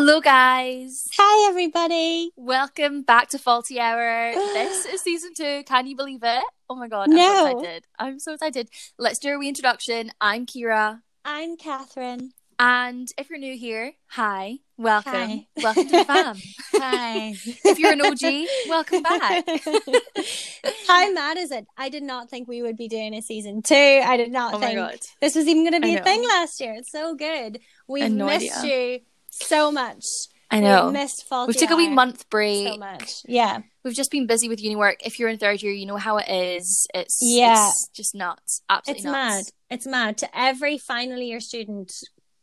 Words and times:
Hello, 0.00 0.20
guys. 0.20 1.08
Hi, 1.18 1.48
everybody. 1.50 2.30
Welcome 2.36 3.02
back 3.02 3.30
to 3.30 3.38
Faulty 3.38 3.80
Hour. 3.80 4.30
this 4.34 4.86
is 4.86 5.00
season 5.00 5.32
two. 5.36 5.64
Can 5.66 5.88
you 5.88 5.96
believe 5.96 6.20
it? 6.22 6.44
Oh 6.70 6.76
my 6.76 6.86
god, 6.86 7.08
I'm 7.10 7.16
No. 7.16 7.24
so 7.24 7.58
excited. 7.58 7.84
I'm 7.98 8.18
so 8.20 8.34
excited. 8.34 8.70
Let's 8.96 9.18
do 9.18 9.30
a 9.34 9.38
reintroduction. 9.40 10.12
I'm 10.20 10.46
Kira. 10.46 11.00
I'm 11.24 11.56
Catherine. 11.56 12.30
And 12.60 13.08
if 13.18 13.28
you're 13.28 13.40
new 13.40 13.56
here, 13.56 13.92
hi. 14.06 14.58
Welcome. 14.76 15.12
Hi. 15.12 15.46
Welcome 15.62 15.86
to 15.88 15.90
the 15.98 16.04
fam. 16.04 16.36
Hi. 16.80 17.34
if 17.64 17.78
you're 17.80 17.92
an 17.92 18.00
OG, 18.00 18.48
welcome 18.68 19.02
back. 19.02 19.44
How 20.86 21.12
mad 21.12 21.36
is 21.38 21.50
it? 21.50 21.66
I 21.76 21.88
did 21.88 22.04
not 22.04 22.30
think 22.30 22.46
we 22.46 22.62
would 22.62 22.76
be 22.76 22.86
doing 22.86 23.14
a 23.14 23.20
season 23.22 23.62
two. 23.62 23.74
I 23.74 24.16
did 24.16 24.30
not 24.30 24.54
Oh 24.54 24.58
my 24.60 24.66
think 24.66 24.78
god. 24.78 24.98
this 25.20 25.34
was 25.34 25.48
even 25.48 25.64
going 25.68 25.80
to 25.80 25.86
I 25.86 25.90
be 25.90 25.94
know. 25.96 26.00
a 26.02 26.04
thing 26.04 26.22
last 26.28 26.60
year. 26.60 26.74
It's 26.74 26.92
so 26.92 27.16
good. 27.16 27.58
We've 27.88 28.10
no 28.12 28.26
missed 28.26 28.56
idea. 28.58 28.92
you 28.92 29.00
so 29.46 29.70
much. 29.72 30.04
I 30.50 30.60
know. 30.60 30.84
We've 30.86 30.94
missed 30.94 31.26
Faulty 31.28 31.48
We've 31.50 31.56
took 31.58 31.70
a 31.70 31.76
wee 31.76 31.88
month 31.90 32.28
break. 32.30 32.68
so 32.68 32.76
much. 32.78 33.22
Yeah. 33.26 33.58
We've 33.84 33.94
just 33.94 34.10
been 34.10 34.26
busy 34.26 34.48
with 34.48 34.62
uni 34.62 34.76
work. 34.76 34.96
If 35.04 35.18
you're 35.18 35.28
in 35.28 35.36
third 35.38 35.62
year, 35.62 35.72
you 35.72 35.84
know 35.84 35.96
how 35.98 36.16
it 36.16 36.28
is. 36.28 36.86
It's 36.94 37.18
Yeah. 37.20 37.68
it's 37.68 37.88
just 37.88 38.14
nuts. 38.14 38.62
Absolutely 38.70 38.98
It's 39.00 39.04
nuts. 39.04 39.14
mad. 39.14 39.44
It's 39.74 39.86
mad. 39.86 40.18
To 40.18 40.28
every 40.38 40.78
final 40.78 41.18
year 41.18 41.40
student, 41.40 41.92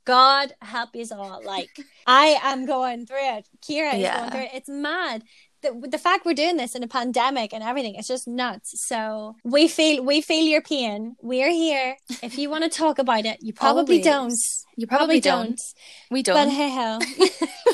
God 0.05 0.53
help 0.61 0.91
you 0.93 1.03
all. 1.11 1.41
Like 1.43 1.69
I 2.05 2.37
am 2.43 2.67
going 2.67 3.07
through 3.07 3.17
it. 3.37 3.47
Kira 3.67 3.95
is 3.95 4.01
Yeah. 4.01 4.19
going 4.19 4.31
through 4.31 4.41
it. 4.41 4.51
It's 4.53 4.69
mad. 4.69 5.23
The, 5.65 5.87
the 5.89 5.97
fact 5.97 6.25
we're 6.25 6.33
doing 6.33 6.57
this 6.57 6.75
in 6.75 6.83
a 6.83 6.87
pandemic 6.87 7.53
and 7.53 7.63
everything, 7.63 7.95
it's 7.95 8.07
just 8.07 8.27
nuts. 8.27 8.73
So 8.87 9.35
we 9.43 9.67
feel 9.67 10.03
we 10.03 10.21
feel 10.21 10.45
your 10.45 10.61
pain. 10.61 11.15
We're 11.21 11.49
here. 11.51 11.97
If 12.21 12.37
you 12.37 12.49
want 12.49 12.63
to 12.63 12.69
talk 12.69 12.99
about 12.99 13.25
it, 13.25 13.37
you 13.41 13.53
probably 13.53 13.95
Always. 13.95 14.05
don't. 14.05 14.33
You 14.77 14.87
probably, 14.87 15.19
don't. 15.21 15.47
don't. 15.47 15.61
We 16.11 16.21
don't. 16.21 16.35
But 16.35 16.49
hey 16.49 16.69
ho. 16.69 16.99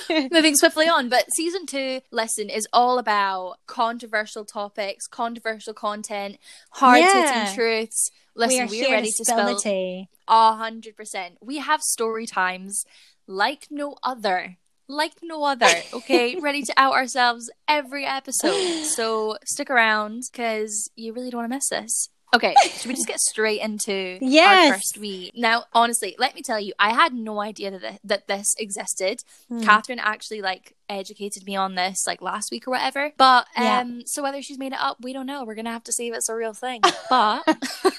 Moving 0.31 0.55
swiftly 0.55 0.87
on, 0.87 1.09
but 1.09 1.25
season 1.33 1.65
two, 1.65 2.01
lesson 2.11 2.49
is 2.49 2.67
all 2.73 2.99
about 2.99 3.55
controversial 3.67 4.45
topics, 4.45 5.07
controversial 5.07 5.73
content, 5.73 6.37
hard 6.71 7.01
hitting 7.01 7.13
Yeah. 7.23 7.53
truths. 7.55 8.11
we 8.35 8.41
Listen, 8.45 8.61
are 8.67 8.67
we 8.69 8.85
are 8.85 8.91
ready 8.91 9.07
to 9.11 9.17
to 9.17 9.25
spill 9.25 9.45
the 9.55 9.59
tea. 9.59 10.09
a 10.27 10.53
hundred 10.55 10.95
percent. 10.95 11.37
We 11.41 11.57
have 11.57 11.81
story 11.81 12.25
times 12.25 12.85
like 13.27 13.67
no 13.71 13.95
other. 14.03 14.57
Like 14.91 15.13
no 15.23 15.45
other, 15.45 15.71
okay? 15.93 16.35
ready 16.41 16.63
to 16.63 16.73
out 16.75 16.91
ourselves 16.91 17.49
every 17.65 18.05
episode. 18.05 18.83
So 18.83 19.37
stick 19.45 19.69
around 19.69 20.23
because 20.29 20.91
you 20.97 21.13
really 21.13 21.29
don't 21.29 21.39
want 21.39 21.51
to 21.51 21.55
miss 21.55 21.69
this. 21.69 22.09
Okay, 22.33 22.55
should 22.77 22.87
we 22.87 22.93
just 22.93 23.07
get 23.07 23.19
straight 23.19 23.59
into 23.59 24.17
Yes. 24.21 24.69
our 24.71 24.75
first 24.77 24.97
week? 24.97 25.33
Now, 25.35 25.65
honestly, 25.73 26.15
let 26.17 26.33
me 26.33 26.41
tell 26.41 26.59
you, 26.61 26.71
I 26.79 26.93
had 26.93 27.13
no 27.13 27.41
idea 27.41 27.71
that, 27.71 27.81
th- 27.81 27.99
that 28.05 28.27
this 28.27 28.55
existed. 28.57 29.23
Hmm. 29.49 29.61
Catherine 29.63 29.99
actually 29.99 30.41
like 30.41 30.73
educated 30.87 31.45
me 31.45 31.55
on 31.57 31.75
this 31.75 32.05
like 32.07 32.21
last 32.21 32.49
week 32.51 32.67
or 32.67 32.71
whatever. 32.71 33.11
But 33.17 33.47
Yeah. 33.57 33.79
um 33.79 34.03
so 34.05 34.23
whether 34.23 34.41
she's 34.41 34.57
made 34.57 34.71
it 34.73 34.79
up, 34.79 34.97
we 35.01 35.11
don't 35.13 35.25
know. 35.25 35.43
We're 35.43 35.55
gonna 35.55 35.71
have 35.73 35.83
to 35.85 35.91
see 35.91 36.07
if 36.07 36.15
it's 36.15 36.29
a 36.29 36.35
real 36.35 36.53
thing. 36.53 36.81
But 37.09 37.43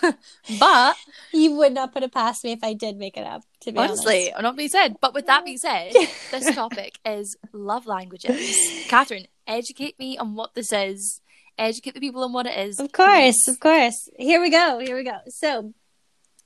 but 0.58 0.96
You 1.32 1.52
would 1.56 1.72
not 1.72 1.92
put 1.92 2.02
it 2.02 2.12
past 2.12 2.44
me 2.44 2.52
if 2.52 2.62
I 2.62 2.72
did 2.74 2.96
make 2.96 3.16
it 3.16 3.26
up. 3.26 3.42
To 3.62 3.72
be 3.72 3.78
honestly, 3.78 4.14
honest. 4.32 4.32
I'm 4.36 4.42
not 4.42 4.56
being 4.56 4.68
said. 4.68 4.96
But 5.00 5.14
with 5.14 5.26
that 5.26 5.44
being 5.44 5.58
said, 5.58 5.92
this 6.30 6.54
topic 6.54 6.98
is 7.04 7.36
love 7.52 7.86
languages. 7.86 8.56
Catherine, 8.88 9.26
educate 9.46 9.98
me 9.98 10.16
on 10.18 10.34
what 10.34 10.54
this 10.54 10.72
is. 10.72 11.20
Educate 11.62 11.94
the 11.94 12.00
people 12.00 12.24
on 12.24 12.32
what 12.32 12.46
it 12.46 12.58
is. 12.58 12.80
Of 12.80 12.92
course, 12.92 13.08
please. 13.44 13.48
of 13.48 13.60
course. 13.60 14.08
Here 14.18 14.40
we 14.40 14.50
go. 14.50 14.78
Here 14.78 14.96
we 14.96 15.04
go. 15.04 15.18
So 15.28 15.72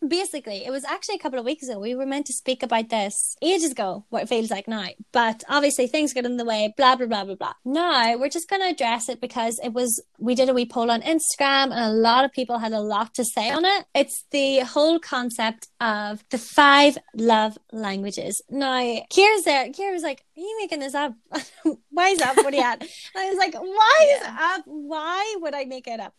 basically, 0.07 0.65
it 0.65 0.71
was 0.71 0.85
actually 0.85 1.17
a 1.17 1.19
couple 1.19 1.39
of 1.39 1.45
weeks 1.45 1.69
ago. 1.69 1.79
We 1.79 1.95
were 1.95 2.07
meant 2.07 2.27
to 2.27 2.33
speak 2.33 2.63
about 2.63 2.89
this 2.89 3.37
ages 3.43 3.73
ago, 3.73 4.05
what 4.09 4.23
it 4.23 4.29
feels 4.29 4.51
like 4.51 4.69
now. 4.69 4.89
But 5.13 5.45
obviously 5.49 5.87
things 5.87 6.13
got 6.13 6.25
in 6.25 6.37
the 6.37 6.45
way, 6.45 6.73
blah 6.77 6.97
blah 6.97 7.07
blah 7.07 7.25
blah 7.25 7.35
blah. 7.35 7.53
Now 7.65 8.17
we're 8.17 8.29
just 8.29 8.49
gonna 8.49 8.67
address 8.67 9.09
it 9.09 9.21
because 9.21 9.59
it 9.63 9.73
was 9.73 10.03
we 10.19 10.35
did 10.35 10.49
a 10.49 10.55
wee 10.55 10.67
poll 10.67 10.91
on 10.91 11.03
Instagram 11.03 11.73
and 11.73 11.75
a 11.75 11.93
lot 11.93 12.25
of 12.25 12.33
people 12.33 12.59
had 12.59 12.73
a 12.73 12.81
lot 12.81 13.15
to 13.15 13.25
say 13.25 13.51
on 13.51 13.65
it. 13.65 13.87
It's 13.95 14.25
the 14.31 14.61
whole 14.61 14.99
concept 14.99 15.69
of 15.81 16.25
the 16.31 16.39
five 16.39 16.99
love 17.15 17.59
languages. 17.73 18.43
Now 18.51 18.81
Kira's 19.13 19.45
there, 19.45 19.69
Kira 19.69 19.93
was 19.93 20.03
like, 20.03 20.25
Are 20.37 20.41
you 20.41 20.59
making 20.61 20.81
this 20.81 20.95
up? 20.95 21.15
Why 21.91 22.09
is 22.09 22.19
that 22.19 22.37
what 22.37 22.55
he 22.55 22.61
had? 22.61 22.83
And 22.83 22.91
I 23.17 23.29
was 23.29 23.39
like, 23.39 23.55
Why 23.55 24.17
is 24.17 24.23
it 24.23 24.35
up? 24.39 24.63
Why 24.67 25.37
would 25.41 25.55
I 25.55 25.65
make 25.65 25.87
it 25.87 26.01
up? 26.01 26.15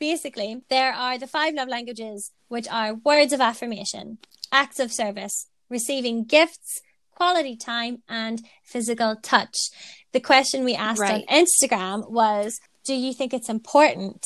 Basically, 0.00 0.62
there 0.70 0.92
are 0.94 1.18
the 1.18 1.26
five 1.26 1.54
love 1.54 1.68
languages, 1.68 2.32
which 2.48 2.66
are 2.68 2.94
words 2.94 3.34
of 3.34 3.40
affirmation, 3.40 4.16
acts 4.50 4.80
of 4.80 4.90
service, 4.90 5.46
receiving 5.68 6.24
gifts, 6.24 6.80
quality 7.14 7.54
time, 7.54 8.02
and 8.08 8.42
physical 8.64 9.14
touch. 9.14 9.54
The 10.12 10.20
question 10.20 10.64
we 10.64 10.74
asked 10.74 11.00
Right. 11.02 11.22
on 11.28 11.44
Instagram 11.44 12.10
was 12.10 12.60
Do 12.82 12.94
you 12.94 13.12
think 13.12 13.34
it's 13.34 13.50
important 13.50 14.24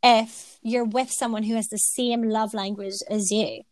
if 0.00 0.58
you're 0.62 0.84
with 0.84 1.10
someone 1.10 1.42
who 1.42 1.56
has 1.56 1.66
the 1.66 1.76
same 1.76 2.22
love 2.22 2.54
language 2.54 2.94
as 3.10 3.32
you? 3.32 3.62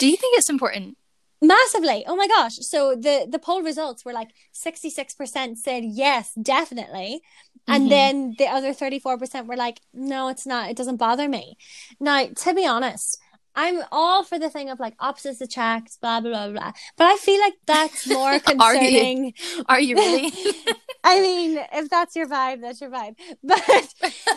Do 0.00 0.08
you 0.08 0.16
think 0.16 0.36
it's 0.36 0.50
important? 0.50 0.98
Massively. 1.46 2.04
Oh 2.06 2.16
my 2.16 2.28
gosh. 2.28 2.56
So 2.60 2.94
the 2.94 3.26
the 3.30 3.38
poll 3.38 3.62
results 3.62 4.04
were 4.04 4.12
like 4.12 4.30
66% 4.52 5.58
said 5.58 5.84
yes, 5.84 6.32
definitely. 6.40 7.20
And 7.66 7.86
Mhm. 7.86 7.90
then 7.90 8.34
the 8.38 8.46
other 8.46 8.72
34% 8.72 9.46
were 9.46 9.56
like, 9.56 9.80
no, 9.92 10.28
it's 10.28 10.46
not. 10.46 10.70
It 10.70 10.76
doesn't 10.76 10.96
bother 10.96 11.28
me. 11.28 11.56
Now, 12.00 12.26
to 12.26 12.54
be 12.54 12.66
honest, 12.66 13.18
I'm 13.56 13.82
all 13.92 14.22
for 14.24 14.38
the 14.38 14.50
thing 14.50 14.68
of 14.70 14.80
like 14.80 14.94
opposites 15.00 15.40
attract, 15.40 16.00
blah, 16.00 16.20
blah, 16.20 16.30
blah, 16.30 16.52
blah. 16.52 16.72
But 16.96 17.04
I 17.06 17.16
feel 17.16 17.40
like 17.40 17.54
that's 17.66 18.06
more 18.06 18.38
Are 18.58 18.74
you? 18.76 19.06
concerning. 19.06 19.34
Are 19.68 19.80
you 19.80 19.96
really? 19.96 20.32
I 21.10 21.20
mean, 21.20 21.58
if 21.72 21.88
that's 21.90 22.16
your 22.16 22.26
vibe, 22.26 22.60
that's 22.62 22.80
your 22.80 22.90
vibe. 22.90 23.16
But 23.42 23.62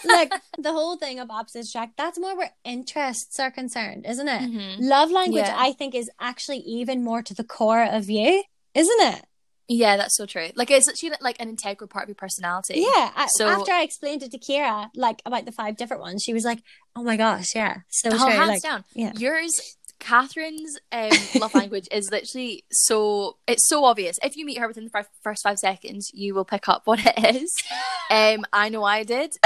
like 0.06 0.32
the 0.58 0.72
whole 0.74 0.98
thing 0.98 1.20
of 1.20 1.30
opposites 1.32 1.70
attract, 1.70 1.98
that's 1.98 2.20
more 2.20 2.36
where 2.38 2.52
interests 2.64 3.40
are 3.40 3.52
concerned, 3.52 4.06
isn't 4.08 4.28
it? 4.28 4.42
Mhm. 4.42 4.76
Love 4.80 5.10
language, 5.12 5.46
Yeah. 5.46 5.56
I 5.58 5.72
think, 5.74 5.96
is 5.96 6.10
actually 6.20 6.60
even 6.60 7.04
more 7.04 7.22
to 7.24 7.34
the 7.34 7.44
core 7.44 7.84
of 7.84 8.10
you, 8.10 8.44
isn't 8.74 9.02
it? 9.14 9.24
Yeah, 9.70 9.98
that's 9.98 10.16
so 10.16 10.26
true. 10.26 10.50
Like 10.56 10.72
it's 10.72 10.88
actually 10.88 11.12
like 11.20 11.42
an 11.42 11.50
integral 11.50 11.90
part 11.90 12.04
of 12.04 12.10
your 12.10 12.16
personality. 12.16 12.76
Yeah. 12.80 13.12
I, 13.16 13.28
So- 13.38 13.48
after 13.48 13.72
I 13.74 13.82
explained 13.84 14.24
it 14.24 14.32
to 14.32 14.40
Kira, 14.40 14.90
like 14.96 15.22
about 15.26 15.46
the 15.46 15.52
five 15.52 15.76
different 15.78 16.02
ones, 16.02 16.24
she 16.24 16.34
was 16.34 16.46
like, 16.46 16.60
"Oh 16.96 17.04
my 17.04 17.18
gosh, 17.18 17.54
yeah, 17.56 17.78
so 17.90 18.10
Oh, 18.12 18.18
true." 18.18 18.28
hands 18.30 18.48
Like, 18.50 18.62
down. 18.62 18.84
yeah. 18.94 19.12
Yours, 19.18 19.77
Catherine's 20.00 20.80
um, 20.92 21.10
love 21.40 21.54
language 21.62 21.88
is 21.92 22.12
literally 22.12 22.64
so 22.72 23.38
it's 23.48 23.68
so 23.68 23.84
obvious. 23.86 24.18
If 24.24 24.36
you 24.38 24.46
meet 24.46 24.58
her 24.60 24.68
within 24.68 24.86
the 24.86 24.90
fir- 24.90 25.08
first 25.24 25.44
five 25.44 25.58
seconds, 25.60 26.12
you 26.14 26.34
will 26.36 26.46
pick 26.46 26.68
up 26.70 26.84
what 26.86 27.00
it 27.04 27.36
is. 27.36 27.52
Um, 28.10 28.46
I 28.54 28.70
know 28.70 28.86
I 28.86 29.04
did, 29.04 29.34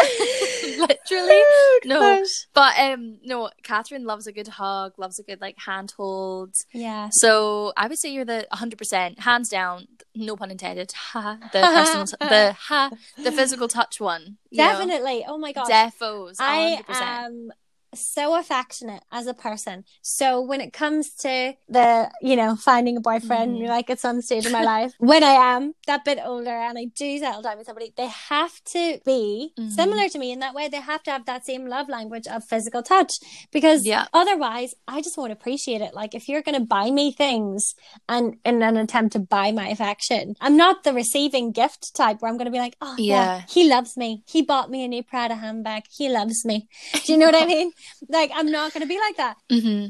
literally. 0.63 0.87
Oh, 1.09 1.79
No. 1.85 2.23
But 2.53 2.77
um, 2.77 3.17
no, 3.23 3.49
Catherine 3.63 4.05
loves 4.05 4.27
a 4.27 4.31
good 4.31 4.47
hug, 4.47 4.93
loves 4.99 5.17
a 5.19 5.23
good 5.23 5.41
like 5.41 5.55
handhold. 5.65 6.53
Yeah. 6.71 7.09
So 7.11 7.73
I 7.75 7.87
would 7.87 7.97
say 7.97 8.11
you're 8.13 8.23
the 8.23 8.47
100%, 8.53 9.19
hands 9.19 9.49
down, 9.49 9.87
no 10.15 10.35
pun 10.35 10.51
intended. 10.51 10.91
Ha, 10.91 11.37
the 11.53 11.59
personal, 11.61 12.05
t- 12.05 12.15
the 12.19 12.53
ha, 12.53 12.91
the 13.17 13.31
physical 13.31 13.67
touch 13.67 13.99
one. 13.99 14.37
you 14.51 14.63
know. 14.63 14.69
Definitely. 14.73 15.25
Oh 15.27 15.39
my 15.39 15.53
god. 15.53 15.67
Defos, 15.67 16.35
100%. 16.35 16.35
I 16.39 16.81
am 17.25 17.51
so 17.93 18.37
affectionate 18.39 19.03
as 19.11 19.27
a 19.27 19.33
person. 19.33 19.83
So 20.01 20.39
when 20.41 20.61
it 20.61 20.71
comes 20.73 21.13
to 21.21 21.53
the, 21.67 22.09
you 22.21 22.35
know, 22.35 22.55
finding 22.55 22.95
a 22.97 23.01
boyfriend, 23.01 23.57
Mhm. 23.61 23.67
like 23.67 23.89
at 23.89 23.99
some 23.99 24.21
stage 24.21 24.45
in 24.45 24.51
my 24.51 24.63
life, 24.63 24.93
when 24.97 25.23
I 25.23 25.33
am 25.55 25.73
that 25.87 26.05
bit 26.05 26.19
older 26.23 26.49
and 26.51 26.77
I 26.77 26.85
do 26.85 27.17
settle 27.19 27.41
down 27.41 27.57
with 27.57 27.67
somebody, 27.67 27.93
they 27.97 28.07
have 28.07 28.63
to 28.65 28.99
be 29.05 29.53
Mhm. 29.59 29.71
similar 29.71 30.07
to 30.09 30.17
me 30.19 30.31
in 30.31 30.39
that 30.39 30.53
way. 30.53 30.67
They 30.69 30.79
have 30.81 31.03
to 31.03 31.11
have 31.11 31.25
that 31.25 31.45
same 31.45 31.65
love 31.67 31.89
language 31.89 32.27
of 32.27 32.43
physical 32.45 32.81
touch 32.81 33.11
because 33.51 33.85
Yeah. 33.85 34.05
otherwise 34.13 34.73
I 34.87 35.01
just 35.01 35.17
won't 35.17 35.31
appreciate 35.33 35.81
it. 35.81 35.93
Like 35.93 36.15
if 36.15 36.29
you're 36.29 36.41
going 36.41 36.55
to 36.59 36.65
buy 36.65 36.91
me 36.91 37.11
things 37.11 37.75
and 38.07 38.37
in 38.45 38.61
an 38.63 38.77
attempt 38.77 39.13
to 39.13 39.19
buy 39.19 39.51
my 39.51 39.67
affection, 39.67 40.35
I'm 40.39 40.55
not 40.55 40.83
the 40.83 40.93
receiving 40.93 41.51
gift 41.51 41.93
type 41.95 42.21
where 42.21 42.31
I'm 42.31 42.37
going 42.37 42.45
to 42.45 42.51
be 42.51 42.59
like, 42.59 42.77
oh 42.81 42.95
yeah, 42.97 43.15
Yeah. 43.37 43.41
he 43.49 43.67
loves 43.67 43.97
me. 43.97 44.23
He 44.25 44.41
bought 44.41 44.69
me 44.69 44.83
a 44.85 44.87
new 44.87 45.03
Prada 45.03 45.35
handbag. 45.35 45.83
He 45.91 46.07
loves 46.09 46.45
me. 46.45 46.67
Do 47.05 47.11
you 47.11 47.17
know 47.17 47.25
what 47.25 47.35
I 47.35 47.45
mean? 47.55 47.71
Like 48.09 48.31
I'm 48.33 48.51
not 48.51 48.73
going 48.73 48.81
to 48.81 48.87
be 48.87 48.99
like 48.99 49.17
that. 49.17 49.37
hmm 49.49 49.87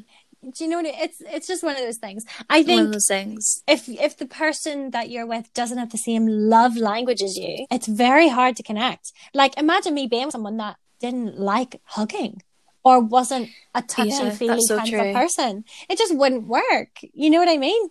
Do 0.55 0.63
you 0.63 0.69
know 0.69 0.77
what? 0.77 0.85
It, 0.87 0.95
it's 0.99 1.21
it's 1.21 1.47
just 1.47 1.63
one 1.63 1.75
of 1.75 1.81
those 1.81 1.97
things. 1.97 2.23
I 2.49 2.57
One 2.59 2.65
think 2.65 2.81
of 2.81 2.91
those 2.93 3.07
things. 3.07 3.63
if 3.67 3.87
if 3.89 4.17
the 4.17 4.25
person 4.25 4.91
that 4.91 5.09
you're 5.09 5.27
with 5.27 5.53
doesn't 5.53 5.77
have 5.77 5.91
the 5.91 5.97
same 5.97 6.25
love 6.27 6.75
language 6.77 7.21
as 7.21 7.37
you, 7.37 7.65
it's 7.69 7.87
very 7.87 8.29
hard 8.29 8.55
to 8.57 8.63
connect. 8.63 9.11
Like 9.33 9.57
imagine 9.57 9.93
me 9.93 10.07
being 10.07 10.25
with 10.25 10.33
someone 10.33 10.57
that 10.57 10.77
didn't 10.99 11.39
like 11.39 11.79
hugging 11.83 12.41
or 12.83 12.99
wasn't 12.99 13.49
a 13.75 13.81
touchy 13.81 14.09
Yeah, 14.09 14.29
feely 14.31 14.61
so 14.67 14.77
kind 14.77 14.93
of 14.93 14.99
a 14.99 15.13
person. 15.13 15.63
It 15.89 15.97
just 15.97 16.15
wouldn't 16.15 16.47
work. 16.47 16.99
You 17.13 17.29
know 17.29 17.39
what 17.39 17.49
I 17.49 17.57
mean? 17.57 17.89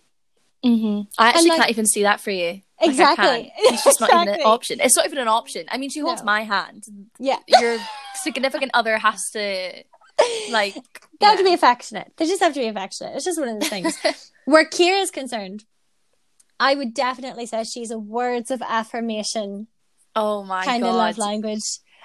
hmm 0.63 1.01
I 1.17 1.29
actually 1.29 1.49
like- 1.49 1.59
can't 1.59 1.69
even 1.71 1.85
see 1.87 2.03
that 2.03 2.19
for 2.21 2.31
you. 2.31 2.61
Like, 2.81 2.89
Exactly. 2.89 3.25
can't. 3.25 3.51
It's 3.73 3.83
just 3.83 3.99
not 4.01 4.09
even 4.13 4.33
an 4.33 4.41
option. 4.45 4.79
It's 4.81 4.95
not 4.97 5.05
even 5.05 5.17
an 5.19 5.27
option. 5.27 5.65
I 5.69 5.77
mean, 5.77 5.89
she 5.89 5.99
holds 5.99 6.21
No. 6.21 6.25
my 6.25 6.41
hand. 6.43 6.83
Yeah. 7.19 7.37
Your 7.47 7.77
significant 8.23 8.71
other 8.73 8.97
has 8.97 9.29
to, 9.33 9.83
like, 10.51 10.75
They 11.19 11.25
have 11.27 11.37
to 11.37 11.43
be 11.43 11.53
affectionate. 11.53 12.11
They 12.17 12.25
just 12.25 12.41
have 12.41 12.53
to 12.53 12.59
be 12.59 12.67
affectionate. 12.67 13.15
It's 13.15 13.25
just 13.25 13.39
one 13.39 13.49
of 13.49 13.59
the 13.59 13.65
things. 13.65 13.97
Where 14.45 14.65
Kira 14.65 15.01
is 15.01 15.11
concerned, 15.11 15.65
I 16.59 16.75
would 16.75 16.93
definitely 16.93 17.45
say 17.45 17.63
she's 17.63 17.91
a 17.91 17.99
words 17.99 18.51
of 18.51 18.61
affirmation 18.61 19.67
Oh 20.15 20.43
my 20.43 20.65
kind 20.65 20.83
god. 20.83 20.89
of 20.89 20.95
love 20.95 21.17
language. 21.17 21.63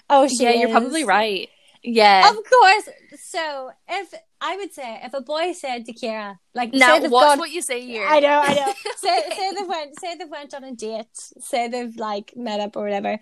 Oh, 0.08 0.28
she 0.28 0.44
yeah, 0.44 0.50
you're 0.52 0.68
probably 0.70 1.04
right. 1.04 1.48
Yeah. 1.82 2.28
Of 2.30 2.36
course. 2.36 2.88
So 3.18 3.70
if 3.88 4.14
I 4.40 4.56
would 4.56 4.72
say 4.72 5.00
if 5.02 5.14
a 5.14 5.20
boy 5.20 5.52
said 5.52 5.86
to 5.86 5.92
Kira, 5.92 6.38
like 6.54 6.72
now 6.72 6.98
say 6.98 7.08
watch 7.08 7.26
gone, 7.26 7.38
what 7.38 7.50
you 7.50 7.62
say 7.62 7.80
here. 7.84 8.06
I 8.06 8.20
know, 8.20 8.42
I 8.44 8.54
know. 8.54 8.72
say 8.96 9.22
say 9.34 9.54
they 9.54 9.62
went 9.62 9.98
say 10.00 10.14
they 10.16 10.24
went 10.24 10.54
on 10.54 10.64
a 10.64 10.72
date, 10.72 11.06
say 11.14 11.68
they've 11.68 11.96
like 11.96 12.32
met 12.36 12.60
up 12.60 12.76
or 12.76 12.82
whatever, 12.84 13.18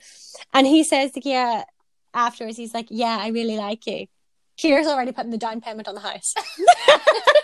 and 0.52 0.66
he 0.66 0.82
says 0.82 1.12
to 1.12 1.20
Kira 1.20 1.64
afterwards, 2.12 2.56
he's 2.56 2.74
like, 2.74 2.86
"Yeah, 2.90 3.18
I 3.20 3.28
really 3.28 3.56
like 3.56 3.86
you." 3.86 4.06
Kira's 4.58 4.86
already 4.86 5.12
putting 5.12 5.30
the 5.30 5.38
down 5.38 5.60
payment 5.60 5.88
on 5.88 5.94
the 5.94 6.00
house. 6.00 6.34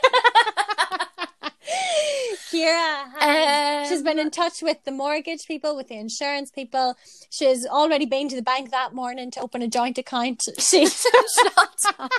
Kira 2.50 3.04
has, 3.18 3.88
she's 3.88 4.02
been 4.02 4.18
in 4.18 4.30
touch 4.30 4.62
with 4.62 4.82
the 4.84 4.90
mortgage 4.90 5.46
people, 5.46 5.76
with 5.76 5.88
the 5.88 5.96
insurance 5.96 6.50
people. 6.50 6.96
She's 7.30 7.66
already 7.66 8.06
been 8.06 8.28
to 8.28 8.36
the 8.36 8.42
bank 8.42 8.70
that 8.70 8.94
morning 8.94 9.30
to 9.32 9.40
open 9.40 9.62
a 9.62 9.68
joint 9.68 9.98
account. 9.98 10.42
She's 10.58 11.00
Shut 11.00 11.98
up. 11.98 12.10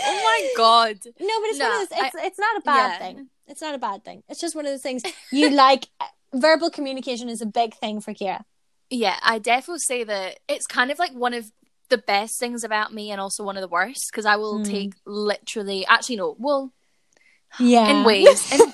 Oh 0.00 0.22
my 0.24 0.50
god. 0.56 0.98
No, 1.04 1.12
but 1.40 1.50
it's 1.50 1.60
of 1.60 1.66
those, 1.66 1.88
it's 1.92 2.16
it's 2.18 2.38
not 2.38 2.58
a 2.58 2.60
bad 2.62 2.88
yeah. 2.88 2.98
thing. 2.98 3.28
It's 3.46 3.60
not 3.62 3.74
a 3.74 3.78
bad 3.78 4.04
thing. 4.04 4.22
It's 4.28 4.40
just 4.40 4.54
one 4.54 4.66
of 4.66 4.72
those 4.72 4.82
things 4.82 5.02
you 5.32 5.50
like. 5.64 5.88
Verbal 6.36 6.68
communication 6.68 7.28
is 7.28 7.40
a 7.40 7.46
big 7.46 7.74
thing 7.74 8.00
for 8.00 8.12
Kira. 8.12 8.42
Yeah, 8.90 9.16
I 9.22 9.38
definitely 9.38 9.78
say 9.78 10.02
that 10.02 10.40
it's 10.48 10.66
kind 10.66 10.90
of 10.90 10.98
like 10.98 11.12
one 11.12 11.32
of 11.32 11.52
the 11.90 11.98
best 11.98 12.40
things 12.40 12.64
about 12.64 12.92
me 12.92 13.12
and 13.12 13.20
also 13.20 13.44
one 13.44 13.56
of 13.56 13.60
the 13.60 13.68
worst 13.68 14.10
because 14.10 14.26
I 14.26 14.34
will 14.36 14.58
Mm. 14.58 14.68
take 14.68 14.94
literally 15.06 15.86
actually 15.86 16.16
no, 16.16 16.34
well 16.38 16.72
Yeah, 17.60 17.88
in 17.88 18.04
ways. 18.04 18.52
In... 18.52 18.60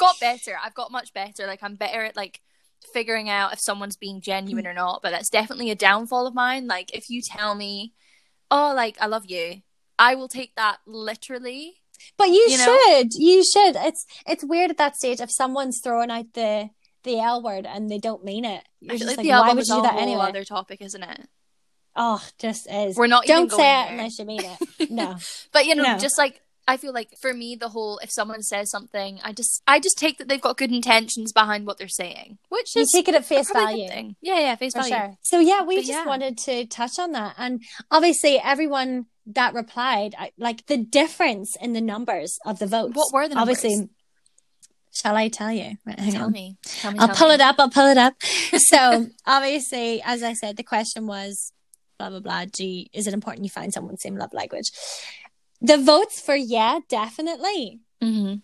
Got 0.00 0.18
better. 0.20 0.56
I've 0.62 0.74
got 0.74 0.90
much 0.90 1.12
better. 1.12 1.46
Like 1.46 1.62
I'm 1.62 1.76
better 1.76 2.02
at 2.04 2.16
like 2.16 2.40
figuring 2.92 3.28
out 3.28 3.52
if 3.52 3.60
someone's 3.60 3.96
being 3.96 4.20
genuine 4.20 4.66
or 4.66 4.74
not, 4.74 5.00
but 5.02 5.10
that's 5.10 5.28
definitely 5.30 5.70
a 5.70 5.74
downfall 5.76 6.26
of 6.26 6.34
mine. 6.34 6.66
Like 6.66 6.94
if 6.96 7.08
you 7.10 7.20
tell 7.22 7.54
me, 7.54 7.92
"Oh, 8.50 8.72
like 8.74 8.96
I 9.00 9.06
love 9.06 9.26
you." 9.28 9.62
I 9.98 10.14
will 10.14 10.28
take 10.28 10.54
that 10.56 10.78
literally. 10.86 11.74
But 12.16 12.28
you, 12.28 12.46
You 12.48 12.56
know? 12.56 12.78
should. 12.88 13.08
You 13.14 13.44
should. 13.44 13.76
It's 13.76 14.06
it's 14.26 14.42
weird 14.42 14.70
at 14.70 14.78
that 14.78 14.96
stage 14.96 15.20
if 15.20 15.30
someone's 15.30 15.80
throwing 15.84 16.10
out 16.10 16.32
the 16.32 16.70
the 17.04 17.18
L 17.20 17.42
word 17.42 17.66
and 17.66 17.90
they 17.90 17.98
don't 17.98 18.24
mean 18.24 18.46
it. 18.46 18.64
You're 18.80 18.96
just 18.96 19.06
like 19.06 19.18
like, 19.18 19.24
the 19.26 19.30
why 19.32 19.52
would 19.52 19.66
you 19.66 19.74
a 19.74 19.76
do 19.76 19.82
that 19.82 19.92
whole 19.92 20.00
anyway? 20.02 20.20
other 20.22 20.44
topic, 20.44 20.80
isn't 20.80 21.02
it? 21.02 21.28
Oh, 21.96 22.22
just 22.38 22.66
is. 22.70 22.96
We're 22.96 23.08
not 23.08 23.24
even 23.24 23.36
don't 23.36 23.50
going 23.50 23.60
say 23.60 23.80
it 23.82 23.84
there. 23.84 23.92
unless 23.92 24.18
you 24.18 24.24
mean 24.24 24.40
it. 24.42 24.90
No. 24.90 25.16
But 25.52 25.66
you 25.66 25.74
know, 25.74 25.82
No. 25.82 25.98
just 25.98 26.16
like 26.16 26.40
I 26.68 26.76
feel 26.76 26.92
like 26.92 27.10
for 27.20 27.34
me, 27.34 27.56
the 27.56 27.70
whole 27.70 27.98
if 27.98 28.10
someone 28.12 28.42
says 28.42 28.70
something, 28.70 29.18
I 29.24 29.32
just 29.32 29.62
I 29.66 29.80
just 29.80 29.98
take 29.98 30.18
that 30.18 30.28
they've 30.28 30.40
got 30.40 30.56
good 30.56 30.70
intentions 30.70 31.32
behind 31.32 31.66
what 31.66 31.78
they're 31.78 31.88
saying, 31.88 32.38
which 32.48 32.76
you 32.76 32.82
is 32.82 32.92
take 32.94 33.08
it 33.08 33.14
at 33.14 33.24
face 33.24 33.50
probably 33.50 33.84
a 33.84 33.88
good 33.88 33.94
value. 33.94 34.14
Yeah, 34.20 34.38
yeah, 34.40 34.54
face 34.56 34.72
For 34.74 34.80
value. 34.82 34.94
sure. 34.94 35.16
So 35.22 35.40
yeah, 35.40 35.62
we 35.64 35.76
But 35.76 35.80
just 35.82 35.92
yeah. 35.92 36.06
wanted 36.06 36.38
to 36.38 36.66
touch 36.66 36.98
on 36.98 37.12
that, 37.12 37.34
and 37.38 37.62
obviously 37.90 38.38
everyone 38.38 39.06
that 39.26 39.54
replied, 39.54 40.14
I, 40.18 40.32
like 40.38 40.66
the 40.66 40.76
difference 40.76 41.56
in 41.60 41.72
the 41.72 41.80
numbers 41.80 42.38
of 42.44 42.58
the 42.58 42.66
votes. 42.66 42.94
What 42.94 43.12
were 43.12 43.28
the 43.28 43.34
numbers? 43.34 43.58
Obviously, 43.64 43.88
shall 44.92 45.16
I 45.16 45.28
tell 45.28 45.52
you? 45.52 45.76
Right, 45.86 45.98
hang 45.98 46.12
Tell 46.12 46.24
on. 46.26 46.32
me, 46.32 46.56
tell 46.62 46.92
me. 46.92 46.98
I'll 46.98 47.08
tell 47.08 47.16
pull 47.16 47.28
me. 47.28 47.34
it 47.34 47.40
up. 47.40 47.56
I'll 47.58 47.70
pull 47.70 47.86
it 47.86 47.98
up. 47.98 48.14
So 48.22 49.06
obviously, 49.26 50.02
as 50.04 50.22
I 50.22 50.34
said, 50.34 50.56
the 50.56 50.62
question 50.62 51.06
was 51.06 51.52
blah 51.98 52.10
blah 52.10 52.20
blah. 52.20 52.44
Gee, 52.46 52.90
is 52.92 53.06
it 53.06 53.14
important 53.14 53.44
you 53.44 53.50
find 53.50 53.72
someone 53.72 53.96
same 53.98 54.16
love 54.16 54.32
language? 54.32 54.70
The 55.60 55.76
votes 55.78 56.20
for 56.20 56.34
yeah, 56.36 56.80
definitely 56.88 57.80
Mhm. 58.02 58.42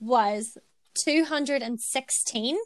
was 0.00 0.56
two 0.94 1.24
hundred 1.24 1.62
and 1.62 1.80
sixteen. 1.80 2.56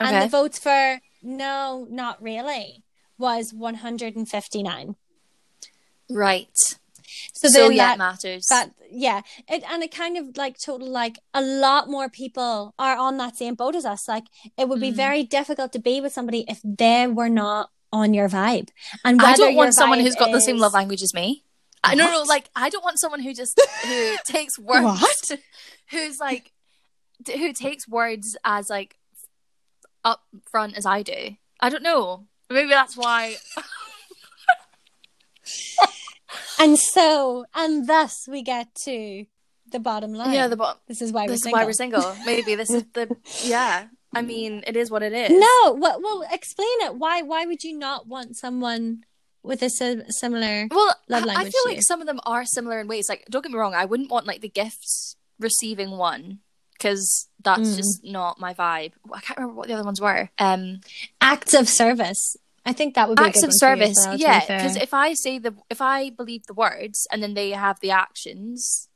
Okay. 0.00 0.14
And 0.14 0.22
the 0.22 0.28
votes 0.28 0.58
for 0.58 1.00
no, 1.22 1.86
not 1.90 2.22
really, 2.22 2.84
was 3.18 3.52
159. 3.52 4.94
Right. 6.08 6.48
So, 7.34 7.48
So, 7.48 7.68
yeah, 7.70 7.86
that, 7.88 7.94
it 7.94 7.98
matters. 7.98 8.46
that, 8.48 8.70
yeah, 8.90 9.22
it, 9.48 9.64
and 9.68 9.82
it 9.82 9.90
kind 9.92 10.16
of 10.16 10.36
like 10.36 10.56
total, 10.58 10.88
like 10.88 11.18
a 11.34 11.42
lot 11.42 11.88
more 11.90 12.08
people 12.08 12.74
are 12.78 12.96
on 12.96 13.16
that 13.16 13.36
same 13.36 13.54
boat 13.56 13.74
as 13.74 13.84
us. 13.84 14.06
Like 14.06 14.24
it 14.56 14.68
would 14.68 14.80
be 14.80 14.92
Mm. 14.92 14.96
very 14.96 15.22
difficult 15.24 15.72
to 15.72 15.78
be 15.80 16.00
with 16.00 16.12
somebody 16.12 16.44
if 16.48 16.60
they 16.62 17.06
were 17.08 17.28
not 17.28 17.70
on 17.92 18.14
your 18.14 18.28
vibe. 18.28 18.68
And 19.04 19.20
I 19.20 19.34
don't 19.34 19.54
want 19.56 19.74
someone 19.74 20.00
who's 20.00 20.14
got 20.14 20.30
the 20.30 20.40
same 20.40 20.58
love 20.58 20.74
language 20.74 21.02
as 21.02 21.12
me. 21.14 21.44
I 21.92 21.94
no 21.94 22.06
no 22.10 22.18
What? 22.20 22.28
like 22.28 22.48
I 22.56 22.68
don't 22.70 22.84
want 22.84 22.98
someone 23.00 23.20
who 23.20 23.32
just 23.34 23.60
who 23.84 24.16
takes 24.26 24.58
words 24.58 24.84
What? 25.00 25.40
who's 25.90 26.18
like 26.20 26.52
who 27.26 27.52
takes 27.52 27.88
words 27.88 28.36
as 28.44 28.70
like 28.70 28.96
up 30.04 30.22
front 30.50 30.76
as 30.76 30.86
I 30.86 31.02
do. 31.02 31.36
I 31.60 31.68
don't 31.68 31.82
know. 31.82 32.26
Maybe 32.50 32.68
that's 32.70 32.96
why 32.96 33.36
And 36.60 36.78
so, 36.78 37.46
and 37.54 37.88
thus 37.88 38.26
we 38.28 38.42
get 38.42 38.74
to 38.84 39.24
the 39.70 39.78
bottom 39.78 40.12
line. 40.14 40.32
yeah 40.34 40.48
the 40.48 40.56
bottom. 40.56 40.80
this 40.88 41.00
is 41.02 41.12
why 41.12 41.26
this 41.26 41.42
we're 41.44 41.48
is 41.48 41.52
why 41.52 41.64
we're 41.64 41.72
single. 41.72 42.02
single. 42.02 42.24
Maybe 42.26 42.54
this 42.54 42.70
is 42.70 42.84
the 42.94 43.16
yeah. 43.44 43.86
I 44.14 44.22
mean, 44.22 44.64
it 44.66 44.74
is 44.76 44.90
what 44.90 45.02
it 45.02 45.12
is. 45.12 45.30
No, 45.30 45.74
well, 45.74 46.00
well, 46.02 46.24
explain 46.32 46.66
it. 46.80 46.94
Why? 46.96 47.20
Why 47.22 47.44
would 47.44 47.62
you 47.62 47.76
not 47.76 48.06
want 48.06 48.36
someone 48.36 49.04
with 49.42 49.62
a 49.62 49.70
si- 49.70 50.02
similar? 50.10 50.68
Well, 50.70 50.94
love 51.08 51.24
I- 51.28 51.42
I 51.42 51.44
feel 51.50 51.62
like 51.66 51.82
some 51.82 52.00
of 52.00 52.06
them 52.06 52.20
are 52.26 52.44
similar 52.44 52.80
in 52.80 52.88
ways. 52.88 53.08
Like, 53.08 53.24
don't 53.30 53.42
get 53.42 53.52
me 53.52 53.58
wrong, 53.58 53.74
I 53.74 53.84
wouldn't 53.84 54.10
want 54.10 54.26
like 54.26 54.40
the 54.40 54.48
gifts 54.48 55.16
receiving 55.38 55.90
one 55.92 56.40
because 56.72 57.28
that's 57.42 57.60
Mm. 57.70 57.76
just 57.76 58.00
not 58.04 58.38
my 58.40 58.54
vibe. 58.54 58.92
I 59.12 59.20
can't 59.20 59.38
remember 59.38 59.54
what 59.58 59.68
the 59.68 59.74
other 59.74 59.84
ones 59.84 60.00
were. 60.00 60.30
Um, 60.38 60.80
acts 61.20 61.54
of 61.54 61.68
service. 61.68 62.36
I 62.66 62.72
think 62.72 62.94
that 62.94 63.08
would 63.08 63.16
be 63.18 63.24
a 63.24 63.26
acts 63.28 63.40
good 63.40 63.48
of 63.48 63.54
one 63.62 63.76
for 63.76 63.76
you 63.80 63.86
service, 63.86 63.96
well, 64.06 64.16
yeah. 64.18 64.40
Because 64.40 64.76
if 64.76 64.92
I 64.92 65.14
say 65.14 65.38
the, 65.38 65.54
if 65.70 65.80
I 65.80 66.10
believe 66.10 66.42
the 66.46 66.54
words 66.54 67.06
and 67.10 67.22
then 67.22 67.34
they 67.34 67.50
have 67.50 67.80
the 67.80 67.90
actions, 67.90 68.88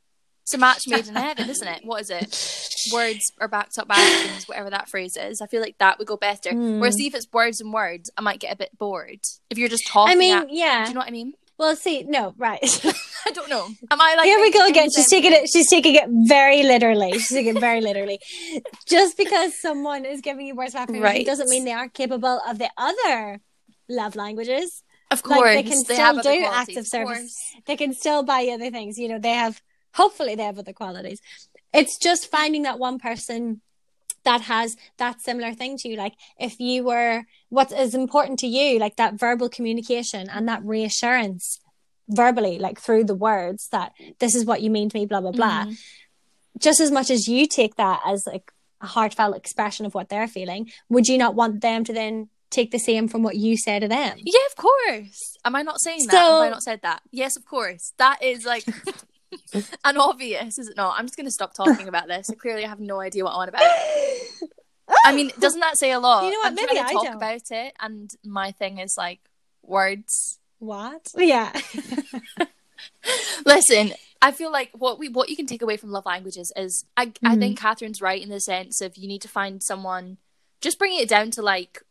it's 0.53 0.55
a 0.55 0.59
match 0.59 0.83
made 0.87 1.09
in 1.09 1.15
heaven, 1.15 1.49
isn't 1.49 1.67
it? 1.67 1.81
What 1.85 2.03
is 2.03 2.11
it? 2.11 2.91
Words 2.93 3.33
are 3.41 3.49
backed 3.49 3.79
up 3.79 3.89
by 3.89 3.95
actions, 3.97 4.49
whatever 4.49 4.71
that 4.71 4.89
phrase 4.89 5.17
is. 5.17 5.41
I 5.41 5.47
feel 5.47 5.61
like 5.61 5.77
that 5.79 5.99
would 5.99 6.07
go 6.09 6.17
better. 6.17 6.51
Hmm. 6.51 6.79
Whereas, 6.81 6.97
see 6.97 7.07
if 7.07 7.15
it's 7.15 7.27
words 7.33 7.61
and 7.61 7.73
words, 7.73 8.11
I 8.17 8.21
might 8.23 8.41
get 8.41 8.53
a 8.53 8.57
bit 8.57 8.77
bored. 8.79 9.21
If 9.51 9.59
you're 9.59 9.69
just 9.69 9.87
talking, 9.87 10.13
I 10.13 10.17
mean, 10.17 10.35
at- 10.37 10.53
yeah. 10.53 10.85
do 10.85 10.91
you 10.91 10.95
know 10.95 11.01
what 11.01 11.09
I 11.09 11.13
mean? 11.13 11.33
well, 11.59 11.77
see, 11.77 12.03
no, 12.03 12.35
right. 12.39 12.59
I 13.27 13.31
don't 13.31 13.49
know. 13.49 13.65
Am 13.91 14.01
I 14.01 14.15
like 14.17 14.25
Here 14.25 14.41
we 14.41 14.51
go 14.51 14.67
again. 14.67 14.91
She's 14.91 15.09
taking 15.09 15.33
it. 15.33 15.49
She's 15.53 15.69
taking 15.71 15.95
it 15.95 16.05
very 16.29 16.65
literally. 16.65 17.13
She's 17.13 17.29
taking 17.29 17.57
it 17.57 17.61
very 17.61 17.81
literally. 17.81 18.19
Just 18.89 19.17
because 19.17 19.61
someone 19.61 20.05
is 20.05 20.21
giving 20.21 20.47
you 20.47 20.57
words 20.57 20.75
of 20.75 20.81
affirmation 20.81 21.05
Right. 21.05 21.25
doesn't 21.27 21.49
mean 21.49 21.65
they 21.65 21.73
aren't 21.73 21.95
capable 21.95 22.41
of 22.49 22.59
the 22.59 22.69
other 22.77 23.41
love 23.89 24.17
languages. 24.17 24.83
Of 25.13 25.25
Like, 25.27 25.39
course, 25.39 25.55
they 25.55 25.63
can 25.63 25.85
still 25.85 25.97
have 25.97 26.17
do 26.17 26.23
qualities, 26.23 26.47
acts 26.53 26.77
of 26.79 26.87
service. 26.87 27.19
course. 27.19 27.37
They 27.67 27.77
can 27.77 27.93
still 27.95 28.23
buy 28.25 28.47
other 28.53 28.71
things. 28.71 28.99
You 28.99 29.09
know, 29.09 29.19
they 29.21 29.35
have. 29.35 29.61
Hopefully, 29.95 30.35
they 30.35 30.45
have 30.45 30.59
other 30.59 30.73
qualities. 30.73 31.21
It's 31.73 31.97
just 31.99 32.31
finding 32.31 32.63
that 32.63 32.79
one 32.79 32.99
person 32.99 33.61
that 34.25 34.43
has 34.43 34.77
that 34.99 35.21
similar 35.21 35.53
thing 35.53 35.77
to 35.79 35.89
you. 35.89 35.97
Like 35.97 36.15
if 36.39 36.61
you 36.61 36.85
were 36.85 37.25
what 37.49 37.73
is 37.73 37.95
important 37.95 38.39
to 38.41 38.47
you, 38.47 38.79
like 38.79 38.97
that 38.97 39.15
verbal 39.19 39.49
communication 39.49 40.29
and 40.31 40.47
that 40.49 40.63
reassurance 40.65 41.59
verbally, 42.09 42.59
like 42.59 42.79
through 42.81 43.05
the 43.05 43.15
words 43.17 43.69
that 43.73 43.93
this 44.21 44.35
is 44.35 44.45
what 44.45 44.63
you 44.63 44.71
mean 44.71 44.89
to 44.91 44.97
me, 44.99 45.07
blah 45.07 45.21
blah 45.21 45.33
blah. 45.33 45.65
Mhm. 45.65 45.77
Just 46.59 46.81
as 46.81 46.91
much 46.91 47.11
as 47.11 47.27
you 47.27 47.47
take 47.49 47.75
that 47.77 48.01
as 48.07 48.25
like 48.27 48.53
a 48.81 48.87
heartfelt 48.87 49.37
expression 49.37 49.87
of 49.87 49.95
what 49.95 50.09
they're 50.09 50.29
feeling, 50.29 50.71
would 50.89 51.09
you 51.09 51.19
not 51.19 51.35
want 51.35 51.61
them 51.61 51.83
to 51.85 51.93
then 51.93 52.29
take 52.51 52.71
the 52.71 52.79
same 52.79 53.09
from 53.09 53.23
what 53.23 53.37
you 53.37 53.57
say 53.57 53.81
to 53.81 53.89
them? 53.89 54.19
Yeah, 54.23 54.39
of 54.51 54.57
course. 54.57 55.37
Am 55.45 55.57
I 55.57 55.63
not 55.63 55.81
saying 55.81 56.01
that? 56.07 56.13
So- 56.13 56.19
Have 56.19 56.43
I 56.43 56.51
not 56.51 56.63
said 56.63 56.81
that? 56.83 57.03
Yes, 57.11 57.37
of 57.37 57.45
course. 57.45 57.93
That 57.99 58.23
is 58.23 58.45
like 58.45 58.65
an 59.85 59.97
obvious, 59.97 60.59
is 60.59 60.69
it 60.69 60.77
not? 60.77 60.95
I'm 60.99 61.07
just 61.07 61.17
going 61.17 61.27
to 61.27 61.31
stop 61.33 61.55
talking 61.55 61.89
about 61.89 62.09
this. 62.09 62.31
I 62.31 62.35
clearly 62.35 62.63
have 62.65 62.81
no 62.81 63.01
idea 63.01 63.25
what 63.25 63.33
I'm 63.33 63.41
on 63.41 63.49
about. 63.49 63.63
I 65.05 65.15
mean, 65.15 65.31
doesn't 65.39 65.61
that 65.61 65.79
say 65.79 65.93
a 65.93 65.99
lot? 65.99 66.25
You 66.25 66.31
know 66.33 66.39
what? 66.39 66.49
I'm 66.49 66.55
Maybe 66.55 66.75
trying 66.75 66.85
to 66.85 66.91
I 66.91 66.93
talk 66.93 67.05
don't. 67.05 67.17
about 67.17 67.51
it, 67.51 67.75
and 67.81 68.15
my 68.25 68.53
thing 68.53 68.79
is 68.79 68.95
like 68.97 69.21
words. 69.63 70.39
What? 70.59 71.13
Yeah. 71.17 71.53
Listen, 73.45 73.93
I 74.21 74.31
feel 74.31 74.53
like 74.53 74.71
what 74.73 74.99
we 74.99 75.09
what 75.09 75.29
you 75.29 75.37
can 75.37 75.47
take 75.47 75.63
away 75.63 75.77
from 75.77 75.91
love 75.91 76.07
languages 76.07 76.53
is 76.57 76.85
I 76.97 77.13
I 77.25 77.35
Mhm. 77.35 77.39
think 77.41 77.59
Catherine's 77.59 78.01
right 78.01 78.23
in 78.23 78.29
the 78.29 78.41
sense 78.41 78.81
of 78.81 78.97
you 78.97 79.09
need 79.09 79.23
to 79.23 79.29
find 79.29 79.63
someone 79.63 80.19
just 80.61 80.79
bringing 80.79 81.01
it 81.01 81.09
down 81.09 81.31
to 81.33 81.43
like 81.43 81.83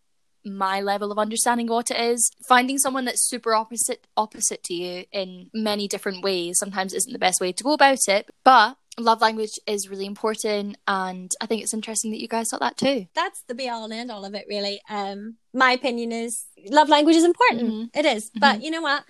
my 0.46 0.82
level 0.82 1.12
of 1.12 1.18
understanding 1.20 1.68
what 1.68 1.92
it 1.92 2.00
is 2.00 2.32
finding 2.48 2.78
someone 2.78 3.06
that's 3.06 3.28
super 3.30 3.54
opposite 3.54 4.08
opposite 4.18 4.64
to 4.64 4.74
you 4.74 5.06
in 5.12 5.50
many 5.54 5.88
different 5.88 6.24
ways 6.24 6.58
sometimes 6.58 6.94
isn't 6.94 7.14
the 7.14 7.20
best 7.20 7.40
way 7.40 7.52
to 7.52 7.64
go 7.64 7.74
about 7.74 8.00
it 8.08 8.30
but 8.44 8.76
love 8.98 9.22
language 9.22 9.58
is 9.66 9.90
really 9.90 10.06
important 10.06 10.78
and 10.88 11.32
i 11.42 11.46
think 11.46 11.62
it's 11.64 11.74
interesting 11.74 12.12
that 12.12 12.20
you 12.20 12.28
guys 12.28 12.50
thought 12.50 12.60
that 12.60 12.76
too 12.78 13.06
That's 13.16 13.42
the 13.48 13.56
be 13.56 13.70
all 13.70 13.86
and 13.86 13.94
end 13.94 14.12
all 14.12 14.26
of 14.26 14.34
it, 14.36 14.46
really. 14.50 14.82
Um, 14.90 15.38
my 15.54 15.72
opinion 15.72 16.12
is 16.12 16.46
love 16.70 16.90
language 16.90 17.16
is 17.16 17.24
important. 17.24 17.70
Mhm. 17.72 17.90
It 17.94 18.06
is. 18.06 18.30
But 18.40 18.62
you 18.64 18.70
know 18.72 18.82
what? 18.82 19.04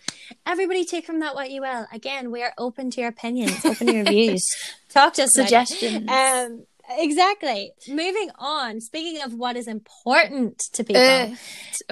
Everybody 0.45 0.85
take 0.85 1.05
from 1.05 1.19
that 1.19 1.35
what 1.35 1.51
you 1.51 1.61
will. 1.61 1.87
Again, 1.91 2.31
we 2.31 2.41
are 2.43 2.53
open 2.57 2.89
to 2.91 3.01
your 3.01 3.09
opinions, 3.09 3.63
open 3.65 3.87
to 3.87 3.93
your 3.93 4.05
views. 4.05 4.43
Talk 4.89 5.13
to 5.15 5.23
us. 5.23 5.33
suggestions 5.33 6.09
Um, 6.09 6.65
exactly. 6.97 7.71
Moving 7.87 8.29
on. 8.37 8.81
Speaking 8.81 9.21
of 9.21 9.33
what 9.33 9.55
is 9.57 9.67
important 9.67 10.59
to 10.73 10.83
people, 10.83 11.01
Ugh. 11.01 11.33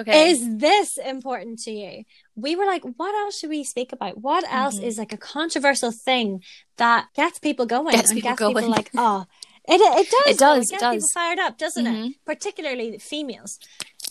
okay. 0.00 0.30
is 0.30 0.56
this 0.58 0.96
important 0.98 1.58
to 1.60 1.70
you? 1.70 2.04
We 2.34 2.56
were 2.56 2.66
like, 2.66 2.82
what 2.96 3.14
else 3.14 3.38
should 3.38 3.50
we 3.50 3.64
speak 3.64 3.92
about? 3.92 4.18
What 4.20 4.44
else 4.50 4.78
Mhm. 4.78 4.84
is 4.84 4.98
like 4.98 5.12
a 5.12 5.16
controversial 5.16 5.92
thing 5.92 6.42
that 6.76 7.06
gets 7.14 7.38
people 7.38 7.66
going 7.66 7.94
Gets 7.96 8.12
people 8.12 8.30
gets 8.30 8.38
going. 8.38 8.54
people 8.54 8.70
like, 8.70 8.90
oh, 8.96 9.26
it 9.68 9.80
it 9.80 10.10
does. 10.10 10.34
It 10.34 10.38
does, 10.38 10.70
it 10.70 10.74
people 10.80 10.94
does. 10.94 11.12
fired 11.12 11.38
up, 11.38 11.58
doesn't 11.58 11.86
it? 11.86 11.90
Mhm. 11.92 12.14
Particularly 12.24 12.90
the 12.92 12.98
females. 12.98 13.58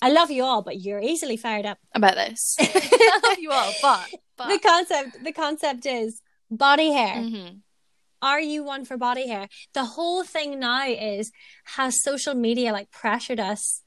I 0.02 0.10
love 0.12 0.30
you 0.32 0.44
all, 0.44 0.62
but 0.62 0.80
you're 0.80 1.02
easily 1.02 1.36
fired 1.38 1.66
up. 1.66 1.78
about 1.94 2.16
this. 2.16 2.56
I 2.60 3.20
love 3.24 3.40
you 3.40 3.52
all, 3.52 3.72
but 3.82 4.08
The 4.48 4.60
concept, 4.60 5.24
the 5.24 5.34
concept 5.34 5.86
is 5.86 6.22
body 6.52 6.92
hair. 6.92 7.16
Mhm. 7.18 7.62
Are 8.22 8.40
you 8.42 8.64
one 8.64 8.86
for 8.86 8.98
body 8.98 9.28
hair? 9.28 9.48
The 9.74 9.86
whole 9.86 10.24
thing 10.24 10.60
now 10.60 10.86
is 10.88 11.32
has 11.76 12.02
social 12.04 12.34
media 12.36 12.72
like 12.72 12.92
pressured 12.92 13.40
us, 13.40 13.82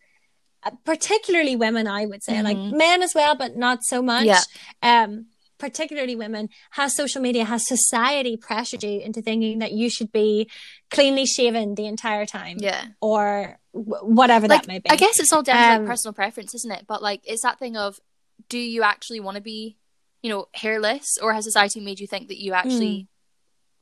uh, 0.63 0.71
particularly 0.85 1.57
women, 1.57 1.87
I 1.87 2.07
would 2.07 2.23
say, 2.23 2.43
like 2.43 2.57
Mhm. 2.57 2.77
men 2.77 3.03
as 3.03 3.15
well, 3.15 3.35
but 3.35 3.57
not 3.57 3.83
so 3.83 4.01
much. 4.03 4.27
Yeah. 4.27 4.41
Um, 4.83 5.27
particularly 5.59 6.17
women, 6.17 6.49
has 6.73 6.97
social 6.97 7.23
media, 7.23 7.45
has 7.45 7.65
society 7.69 8.37
pressured 8.37 8.83
you 8.83 8.99
into 9.01 9.23
thinking 9.23 9.61
that 9.61 9.71
you 9.71 9.89
should 9.89 10.11
be 10.11 10.51
cleanly 10.91 11.25
shaven 11.25 11.77
the 11.77 11.87
entire 11.87 12.27
time 12.27 12.57
yeah. 12.61 12.87
or 13.01 13.61
w- 13.73 14.05
whatever 14.05 14.49
Like 14.49 14.63
that 14.63 14.67
may 14.67 14.81
be. 14.81 14.91
I 14.91 14.97
guess 14.97 15.21
it's 15.21 15.33
all 15.33 15.43
down 15.45 15.57
to 15.57 15.75
Um, 15.75 15.83
like 15.83 15.91
personal 15.93 16.15
preference, 16.15 16.53
isn't 16.57 16.73
it? 16.73 16.87
But 16.89 17.01
like 17.01 17.21
it's 17.25 17.43
that 17.43 17.61
thing 17.61 17.77
of 17.77 18.01
do 18.49 18.59
you 18.59 18.83
actually 18.83 19.21
want 19.21 19.37
to 19.37 19.41
be, 19.41 19.77
you 20.21 20.31
know, 20.31 20.49
hairless 20.53 21.17
or 21.23 21.33
has 21.33 21.45
society 21.45 21.79
made 21.79 22.01
you 22.01 22.09
think 22.09 22.27
that 22.27 22.39
you 22.43 22.55
actually 22.55 23.07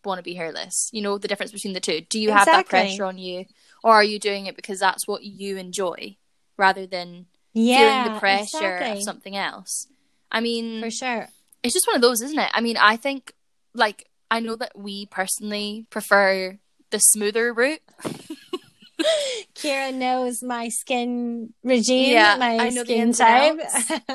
want 0.04 0.18
to 0.18 0.22
be 0.22 0.34
hairless? 0.34 0.88
You 0.92 1.02
know, 1.02 1.18
the 1.18 1.28
difference 1.28 1.52
between 1.52 1.74
the 1.74 1.80
two. 1.80 2.00
Do 2.00 2.20
you 2.20 2.30
have 2.30 2.46
that 2.46 2.66
pressure 2.66 3.04
on 3.04 3.18
you 3.18 3.46
or 3.82 3.92
are 3.92 4.04
you 4.04 4.18
doing 4.18 4.46
it 4.46 4.56
because 4.56 4.78
that's 4.78 5.06
what 5.06 5.22
you 5.22 5.56
enjoy 5.56 6.16
rather 6.56 6.86
than 6.86 7.26
yeah, 7.52 8.04
feeling 8.04 8.14
the 8.14 8.20
pressure 8.20 8.76
exactly. 8.76 8.98
of 8.98 9.02
something 9.02 9.36
else? 9.36 9.88
I 10.32 10.40
mean, 10.40 10.80
for 10.80 10.90
sure. 10.90 11.28
it's 11.62 11.74
just 11.74 11.86
one 11.86 11.96
of 11.96 12.02
those, 12.02 12.20
isn't 12.22 12.38
it? 12.38 12.50
I 12.52 12.60
mean, 12.60 12.76
I 12.76 12.96
think 12.96 13.34
like 13.74 14.08
I 14.30 14.40
know 14.40 14.56
that 14.56 14.78
we 14.78 15.06
personally 15.06 15.86
prefer 15.90 16.58
the 16.90 16.98
smoother 16.98 17.52
route. 17.52 17.82
Kira 19.54 19.94
knows 19.94 20.42
my 20.42 20.68
skin 20.68 21.54
regime, 21.64 22.12
Yeah, 22.12 22.36
my 22.38 22.56
I 22.56 22.68
know 22.68 22.84
the 22.84 22.86
skin 22.86 23.12
type. 23.12 23.58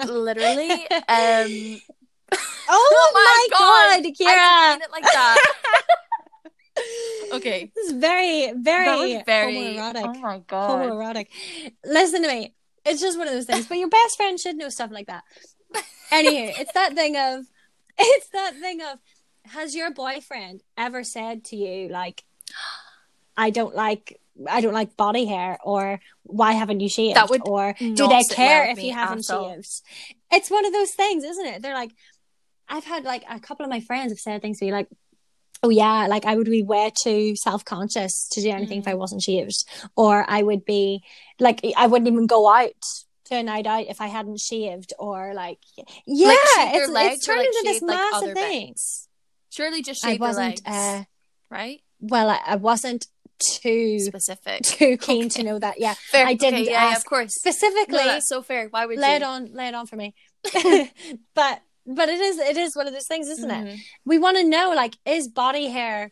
Literally. 0.08 0.88
Um 1.10 1.82
Oh, 2.68 2.92
oh, 2.92 3.12
my 3.14 3.58
god, 3.58 3.98
I 3.98 4.02
didn't 4.02 4.18
Kira! 4.18 4.72
mean 4.72 4.82
it 4.82 4.92
like 4.92 5.04
that. 5.04 5.38
okay. 7.34 7.72
This 7.76 7.86
is 7.88 7.92
very, 7.94 8.52
very, 8.54 9.22
very 9.24 9.54
homoerotic. 9.56 10.04
Oh 10.04 10.20
my 10.20 10.40
god. 10.40 10.82
homoerotic. 10.82 11.28
Listen 11.86 12.24
to 12.24 12.28
me. 12.28 12.56
It's 12.86 13.02
just 13.02 13.18
one 13.18 13.28
of 13.28 13.34
those 13.34 13.46
things. 13.46 13.68
But 13.68 13.78
your 13.78 13.90
best 13.90 14.18
friend 14.18 14.40
should 14.40 14.56
know 14.56 14.70
stuff 14.70 14.92
like 14.92 15.08
that. 15.08 15.24
Anywho, 16.12 16.54
it's 16.60 16.74
that 16.74 16.94
thing 16.96 17.16
of, 17.18 17.46
it's 17.98 18.30
that 18.30 18.56
thing 18.60 18.82
of, 18.82 19.00
has 19.46 19.76
your 19.76 19.92
boyfriend 19.92 20.62
ever 20.76 21.04
said 21.04 21.46
to 21.46 21.56
you 21.56 21.90
like, 21.90 22.24
I 23.38 23.50
don't 23.50 23.76
like, 23.76 24.20
I 24.50 24.62
don't 24.62 24.74
like 24.74 24.98
body 24.98 25.26
hair, 25.26 25.58
or 25.64 26.00
why 26.24 26.54
haven't 26.54 26.80
you 26.80 26.90
shaved, 26.90 27.16
That 27.16 27.30
would 27.30 27.42
or 27.46 27.76
do 27.80 28.08
they 28.08 28.24
care 28.24 28.64
well 28.64 28.72
if 28.72 28.84
you 28.84 28.94
haven't 28.94 29.26
shaved? 29.26 29.82
It's 30.32 30.50
one 30.50 30.66
of 30.66 30.74
those 30.74 30.92
things, 30.92 31.24
isn't 31.24 31.46
it? 31.46 31.62
They're 31.62 31.74
like, 31.74 31.92
I've 32.68 32.86
had 32.86 33.04
like 33.04 33.24
a 33.30 33.40
couple 33.40 33.64
of 33.66 33.70
my 33.70 33.80
friends 33.80 34.12
have 34.12 34.20
said 34.20 34.42
things 34.42 34.60
to 34.60 34.66
me 34.66 34.72
like, 34.72 34.88
oh 35.64 35.70
yeah, 35.70 36.08
like 36.08 36.26
I 36.26 36.36
would 36.36 36.46
be 36.50 36.64
way 36.64 36.92
too 37.02 37.36
self 37.36 37.64
conscious 37.66 38.28
to 38.32 38.42
do 38.42 38.50
anything 38.50 38.80
if 38.80 38.88
I 38.88 38.94
Mm. 38.94 38.98
wasn't 39.00 39.22
shaved, 39.24 39.64
or 39.96 40.26
I 40.28 40.44
would 40.44 40.66
be 40.66 41.04
like 41.40 41.62
I 41.78 41.88
wouldn't 41.88 42.08
even 42.12 42.28
go 42.28 42.48
out 42.54 42.72
to 43.26 43.36
a 43.38 43.44
night 43.44 43.66
out 43.66 43.88
if 43.88 44.02
I 44.02 44.08
hadn't 44.08 44.40
shaved, 44.40 44.94
or 45.00 45.34
like 45.34 45.60
yeah, 46.06 46.28
Like, 46.28 46.38
it's, 46.76 46.90
legs 46.90 47.16
it's 47.16 47.26
turned 47.26 47.40
like, 47.40 47.48
into 47.48 47.62
this 47.64 47.82
like, 47.82 47.96
massive 47.98 48.24
other 48.24 48.34
thing. 48.36 48.68
bits? 48.70 49.08
Surely 49.50 49.82
just 49.82 50.04
I 50.06 50.10
shave 50.12 50.20
your 50.20 50.28
wasn't, 50.28 50.48
legs, 50.48 50.62
uh, 50.66 51.04
right? 51.50 51.82
well, 52.00 52.30
I, 52.30 52.40
I 52.46 52.56
wasn't 52.58 53.08
too 53.40 54.00
Specific. 54.00 54.62
too 54.64 54.98
keen 54.98 55.26
Okay. 55.26 55.30
to 55.30 55.44
know 55.44 55.60
that. 55.60 55.80
Yeah, 55.80 55.94
Fair. 56.12 56.26
I 56.28 56.34
didn't 56.36 56.62
okay, 56.62 56.72
yeah, 56.72 56.92
yeah, 56.92 56.98
of 56.98 57.06
course. 57.06 57.34
specifically. 57.36 57.98
No, 57.98 58.06
that's 58.06 58.30
so 58.30 58.42
fair. 58.42 58.68
Why 58.70 58.86
would 58.86 58.98
lay 59.00 59.10
you? 59.12 59.16
it 59.16 59.24
on, 59.24 59.54
lay 59.54 59.68
it 59.70 59.76
on 59.76 59.88
for 59.88 59.96
me. 59.96 60.14
but 61.36 61.62
but 61.86 62.10
it 62.10 62.20
is 62.20 62.38
it 62.40 62.58
is 62.58 62.76
one 62.76 62.88
of 62.88 62.94
those 62.94 63.08
things, 63.08 63.28
isn't 63.30 63.50
it? 63.52 63.66
Mhm. 63.68 63.80
We 64.06 64.18
want 64.18 64.38
to 64.38 64.44
know 64.44 64.72
like 64.76 64.96
is 65.06 65.28
body 65.28 65.68
hair 65.70 66.12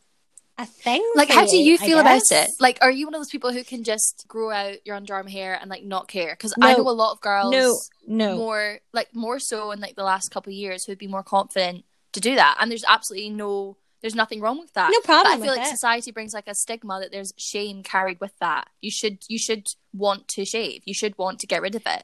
a 0.59 0.67
thing? 0.67 1.03
Like, 1.15 1.29
how 1.31 1.47
do 1.47 1.57
you 1.57 1.79
feel 1.79 1.97
about 1.99 2.21
it? 2.29 2.51
Like, 2.59 2.77
are 2.81 2.91
you 2.91 3.07
one 3.07 3.15
of 3.15 3.19
those 3.19 3.29
people 3.31 3.51
who 3.51 3.63
can 3.63 3.83
just 3.83 4.25
grow 4.27 4.51
out 4.51 4.75
your 4.85 4.95
underarm 4.99 5.27
hair 5.27 5.57
and 5.59 5.67
like 5.67 5.83
not 5.83 6.07
care? 6.07 6.35
Because 6.37 6.53
I 6.61 6.73
know 6.75 6.87
a 6.87 6.91
lot 6.91 7.11
of 7.13 7.21
girls 7.21 7.51
No, 7.51 7.75
no. 8.05 8.37
more 8.37 8.79
like 8.93 9.15
more 9.15 9.39
so 9.39 9.71
in 9.71 9.79
like 9.79 9.95
the 9.95 10.03
last 10.03 10.29
couple 10.29 10.51
of 10.51 10.55
years 10.55 10.85
who'd 10.85 10.99
be 10.99 11.07
more 11.07 11.23
confident 11.23 11.85
to 12.11 12.19
do 12.19 12.35
that, 12.35 12.57
and 12.59 12.69
there's 12.69 12.85
absolutely 12.87 13.29
no. 13.31 13.77
There's 14.01 14.15
nothing 14.15 14.41
wrong 14.41 14.59
with 14.59 14.73
that. 14.73 14.91
No 14.91 14.99
problem 14.99 15.39
But 15.39 15.39
I 15.39 15.45
feel 15.47 15.55
like 15.55 15.65
it. 15.65 15.71
society 15.71 16.11
brings 16.11 16.33
like 16.33 16.47
a 16.49 16.53
stigma 16.53 16.99
that 16.99 17.09
there's 17.13 17.31
shame 17.37 17.83
carried 17.83 18.19
with 18.19 18.37
that. 18.41 18.67
You 18.81 18.91
should 18.91 19.19
you 19.29 19.39
should 19.39 19.65
want 19.93 20.27
to 20.27 20.43
shave. 20.43 20.81
You 20.85 20.93
should 20.93 21.17
want 21.17 21.39
to 21.39 21.47
get 21.47 21.61
rid 21.61 21.73
of 21.73 21.83
it. 21.87 22.03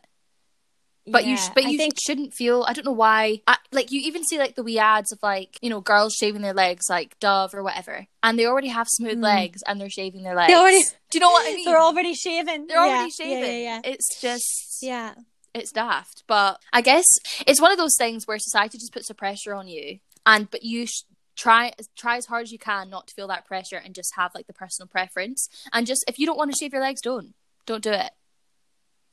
But 1.11 1.25
you 1.25 1.37
sh- 1.37 1.49
but 1.53 1.65
you 1.65 1.77
think 1.77 1.93
shouldn't 1.99 2.33
feel. 2.33 2.63
I 2.67 2.73
don't 2.73 2.85
know 2.85 2.91
why. 2.91 3.41
I, 3.47 3.57
like 3.71 3.91
you 3.91 4.01
even 4.01 4.23
see 4.23 4.37
like 4.37 4.55
the 4.55 4.63
wee 4.63 4.79
ads 4.79 5.11
of 5.11 5.19
like 5.23 5.57
you 5.61 5.69
know 5.69 5.81
girls 5.81 6.13
shaving 6.15 6.41
their 6.41 6.53
legs 6.53 6.85
like 6.89 7.19
Dove 7.19 7.53
or 7.53 7.63
whatever, 7.63 8.07
and 8.23 8.37
they 8.37 8.45
already 8.45 8.67
have 8.69 8.87
smooth 8.89 9.17
Mm. 9.19 9.23
legs 9.23 9.61
and 9.67 9.79
they're 9.79 9.89
shaving 9.89 10.23
their 10.23 10.35
legs. 10.35 10.53
already- 10.53 10.83
Do 11.09 11.17
you 11.17 11.19
know 11.19 11.31
what 11.31 11.47
I 11.51 11.55
mean? 11.55 11.65
they're 11.65 11.81
already 11.81 12.13
shaven. 12.13 12.67
They're 12.67 12.79
already 12.79 13.11
Yeah. 13.19 13.25
Yeah, 13.39 13.45
yeah, 13.57 13.81
It's 13.83 14.19
just 14.21 14.79
yeah. 14.81 15.13
it's 15.53 15.71
daft. 15.71 16.23
But 16.27 16.61
I 16.73 16.81
guess 16.81 17.05
it's 17.47 17.59
one 17.61 17.71
of 17.71 17.77
those 17.77 17.95
things 17.97 18.27
where 18.27 18.37
society 18.39 18.77
just 18.77 18.93
puts 18.93 19.09
a 19.09 19.13
pressure 19.15 19.53
on 19.53 19.67
you, 19.67 19.99
and 20.25 20.49
but 20.49 20.63
you 20.63 20.85
sh- 20.87 21.03
try 21.35 21.71
try 21.97 22.17
as 22.17 22.25
hard 22.25 22.43
as 22.43 22.51
you 22.51 22.59
can 22.59 22.89
not 22.89 23.07
to 23.07 23.13
feel 23.13 23.27
that 23.29 23.45
pressure 23.45 23.77
and 23.77 23.95
just 23.95 24.13
have 24.15 24.31
like 24.35 24.45
the 24.47 24.53
personal 24.53 24.87
preference. 24.87 25.47
And 25.73 25.87
just 25.87 26.03
if 26.07 26.19
you 26.19 26.25
don't 26.25 26.37
want 26.37 26.51
to 26.51 26.57
shave 26.59 26.73
your 26.73 26.81
legs, 26.81 27.01
don't 27.01 27.33
don't 27.65 27.83
do 27.83 27.91
it. 27.91 28.11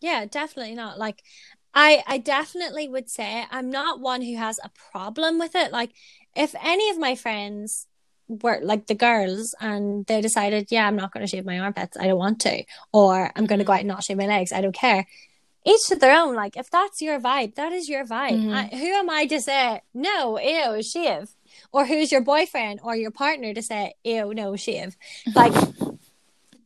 Yeah, 0.01 0.27
definitely 0.27 0.75
not. 0.75 0.99
Like 0.99 1.23
I 1.77 2.03
I 2.07 2.19
definitely 2.19 2.89
would 2.89 3.09
say 3.11 3.45
I'm 3.51 3.71
not 3.71 4.01
one 4.01 4.23
who 4.23 4.37
has 4.37 4.59
a 4.65 4.71
problem 4.91 5.39
with 5.39 5.55
it. 5.55 5.71
Like 5.71 5.91
if 6.35 6.55
any 6.61 6.91
of 6.91 6.99
my 6.99 7.15
friends 7.15 7.87
were 8.29 8.59
like 8.63 8.87
the 8.87 8.95
girls 8.95 9.55
and 9.61 10.05
they 10.07 10.21
decided, 10.21 10.69
yeah, 10.71 10.89
I'm 10.89 10.97
not 10.97 11.13
going 11.13 11.25
to 11.25 11.31
shave 11.31 11.45
my 11.45 11.61
armpits, 11.61 11.97
I 11.97 12.09
don't 12.09 12.19
want 12.19 12.41
to, 12.41 12.65
or 12.93 13.31
I'm 13.37 13.47
going 13.47 13.61
to 13.61 13.65
go 13.65 13.73
out 13.73 13.81
and 13.81 13.89
not 13.89 14.03
shave 14.03 14.17
my 14.17 14.27
legs, 14.27 14.53
I 14.53 14.61
don't 14.63 14.75
care. 14.75 15.07
Each 15.65 15.87
to 15.89 15.97
their 15.97 16.17
own. 16.19 16.35
Like 16.35 16.57
if 16.57 16.71
that's 16.71 17.03
your 17.03 17.21
vibe, 17.21 17.55
that 17.57 17.73
is 17.73 17.89
your 17.89 18.05
vibe. 18.05 18.41
Mhm. 18.41 18.55
I, 18.55 18.77
who 18.77 18.87
am 18.87 19.11
I 19.11 19.27
to 19.27 19.41
say 19.41 19.83
no, 19.93 20.39
ew, 20.41 20.83
shave? 20.83 21.31
Or 21.73 21.87
who's 21.87 22.11
your 22.11 22.21
boyfriend 22.21 22.81
or 22.83 22.97
your 22.97 23.11
partner 23.11 23.53
to 23.53 23.63
say 23.63 23.95
ew, 24.03 24.33
no, 24.33 24.57
shave? 24.57 24.97
Like 25.35 25.53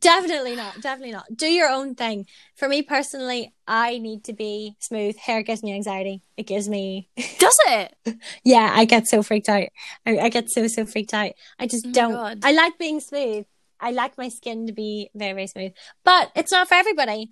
Definitely 0.01 0.55
not. 0.55 0.81
Definitely 0.81 1.11
not. 1.13 1.25
Do 1.35 1.45
your 1.47 1.69
own 1.69 1.93
thing. 1.95 2.25
For 2.55 2.67
me 2.67 2.81
personally, 2.81 3.53
I 3.67 3.99
need 3.99 4.23
to 4.25 4.33
be 4.33 4.75
smooth. 4.79 5.15
Hair 5.17 5.43
gives 5.43 5.61
me 5.63 5.73
anxiety. 5.73 6.23
It 6.37 6.47
gives 6.47 6.67
me, 6.67 7.07
Does 7.39 7.57
it? 7.67 7.95
yeah, 8.43 8.71
I 8.73 8.85
get 8.85 9.07
so 9.07 9.21
freaked 9.21 9.47
out. 9.47 9.67
I, 10.05 10.17
I 10.17 10.29
get 10.29 10.49
so, 10.49 10.65
so 10.67 10.85
freaked 10.85 11.13
out. 11.13 11.31
I 11.59 11.67
just 11.67 11.85
Oh 11.85 11.91
don't. 11.91 12.11
God. 12.13 12.39
I 12.43 12.51
like 12.51 12.77
being 12.79 12.99
smooth. 12.99 13.45
I 13.79 13.91
like 13.91 14.17
my 14.17 14.29
skin 14.29 14.67
to 14.67 14.73
be 14.73 15.09
very, 15.15 15.33
very 15.33 15.47
smooth. 15.47 15.71
But 16.03 16.31
it's 16.35 16.51
not 16.51 16.67
for 16.67 16.73
everybody. 16.75 17.31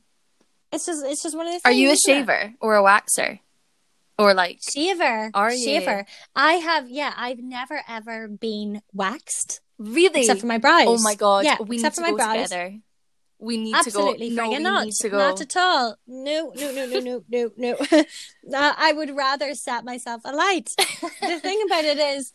It's 0.71 0.85
just, 0.85 1.03
it's 1.05 1.23
just 1.23 1.35
one 1.35 1.47
of 1.47 1.53
the 1.53 1.61
Are 1.65 1.71
you 1.71 1.89
a 1.89 1.93
isn't 1.93 2.11
it? 2.11 2.15
shaver 2.17 2.53
or 2.61 2.75
a 2.77 2.83
waxer, 2.83 3.39
or 4.19 4.35
like? 4.35 4.59
Shaver. 4.61 5.31
Are 5.33 5.51
you? 5.51 5.63
Shaver. 5.65 6.05
I 6.35 6.53
have, 6.53 6.87
yeah, 6.89 7.13
I've 7.17 7.39
never 7.39 7.81
ever 7.87 8.27
been 8.27 8.81
waxed 8.93 9.61
Really? 9.79 10.21
except 10.21 10.41
for 10.41 10.45
my 10.47 10.57
brows. 10.59 10.85
oh 10.87 11.01
my 11.01 11.15
god! 11.15 11.45
Yeah, 11.45 11.57
we 11.61 11.77
except 11.77 11.97
need 11.97 12.03
for 12.03 12.07
to 12.07 12.11
my 12.11 12.17
go 12.17 12.33
brows. 12.33 12.49
together. 12.49 12.77
We 13.41 13.55
need 13.55 13.73
Absolutely, 13.73 14.29
to 14.31 14.35
go. 14.35 14.43
No, 14.43 14.49
we 14.51 14.59
not. 14.59 14.85
need 14.85 14.93
to 14.99 15.09
go. 15.09 15.17
Not 15.17 15.39
at 15.39 15.55
all. 15.55 15.95
No, 16.05 16.51
no, 16.57 16.71
no, 16.73 16.85
no, 16.85 16.99
no, 16.99 17.23
no, 17.29 17.51
no. 17.55 17.73
uh, 17.91 18.03
I 18.77 18.91
would 18.93 19.15
rather 19.15 19.53
set 19.55 19.85
myself 19.85 20.21
alight. 20.25 20.69
the 20.77 21.39
thing 21.39 21.61
about 21.65 21.85
it 21.85 21.97
is, 21.97 22.33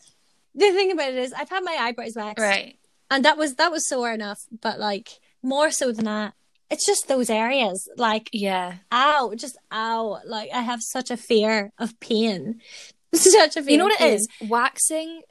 the 0.55 0.71
thing 0.71 0.91
about 0.91 1.09
it 1.09 1.17
is, 1.17 1.31
I've 1.31 1.49
had 1.51 1.63
my 1.63 1.77
eyebrows 1.79 2.13
waxed, 2.15 2.39
right. 2.41 2.79
and 3.11 3.23
that 3.23 3.37
was 3.37 3.53
that 3.55 3.71
was 3.71 3.87
sore 3.87 4.11
enough. 4.11 4.39
But 4.61 4.79
like 4.79 5.19
more 5.43 5.69
so 5.69 5.91
than 5.91 6.05
that, 6.05 6.33
it's 6.71 6.87
just 6.87 7.07
those 7.07 7.29
areas. 7.29 7.87
Like, 7.97 8.29
Yeah. 8.33 8.77
ow, 8.91 9.33
just 9.35 9.57
ow. 9.71 10.21
Like 10.25 10.49
I 10.51 10.61
have 10.61 10.81
such 10.81 11.11
a 11.11 11.17
fear 11.17 11.71
of 11.77 11.99
pain. 11.99 12.61
Such 13.13 13.55
a 13.55 13.61
fear. 13.61 13.71
You 13.71 13.77
know 13.77 13.85
what 13.85 13.93
it 13.93 13.99
pain. 13.99 14.13
is? 14.15 14.27
Waxing. 14.49 15.21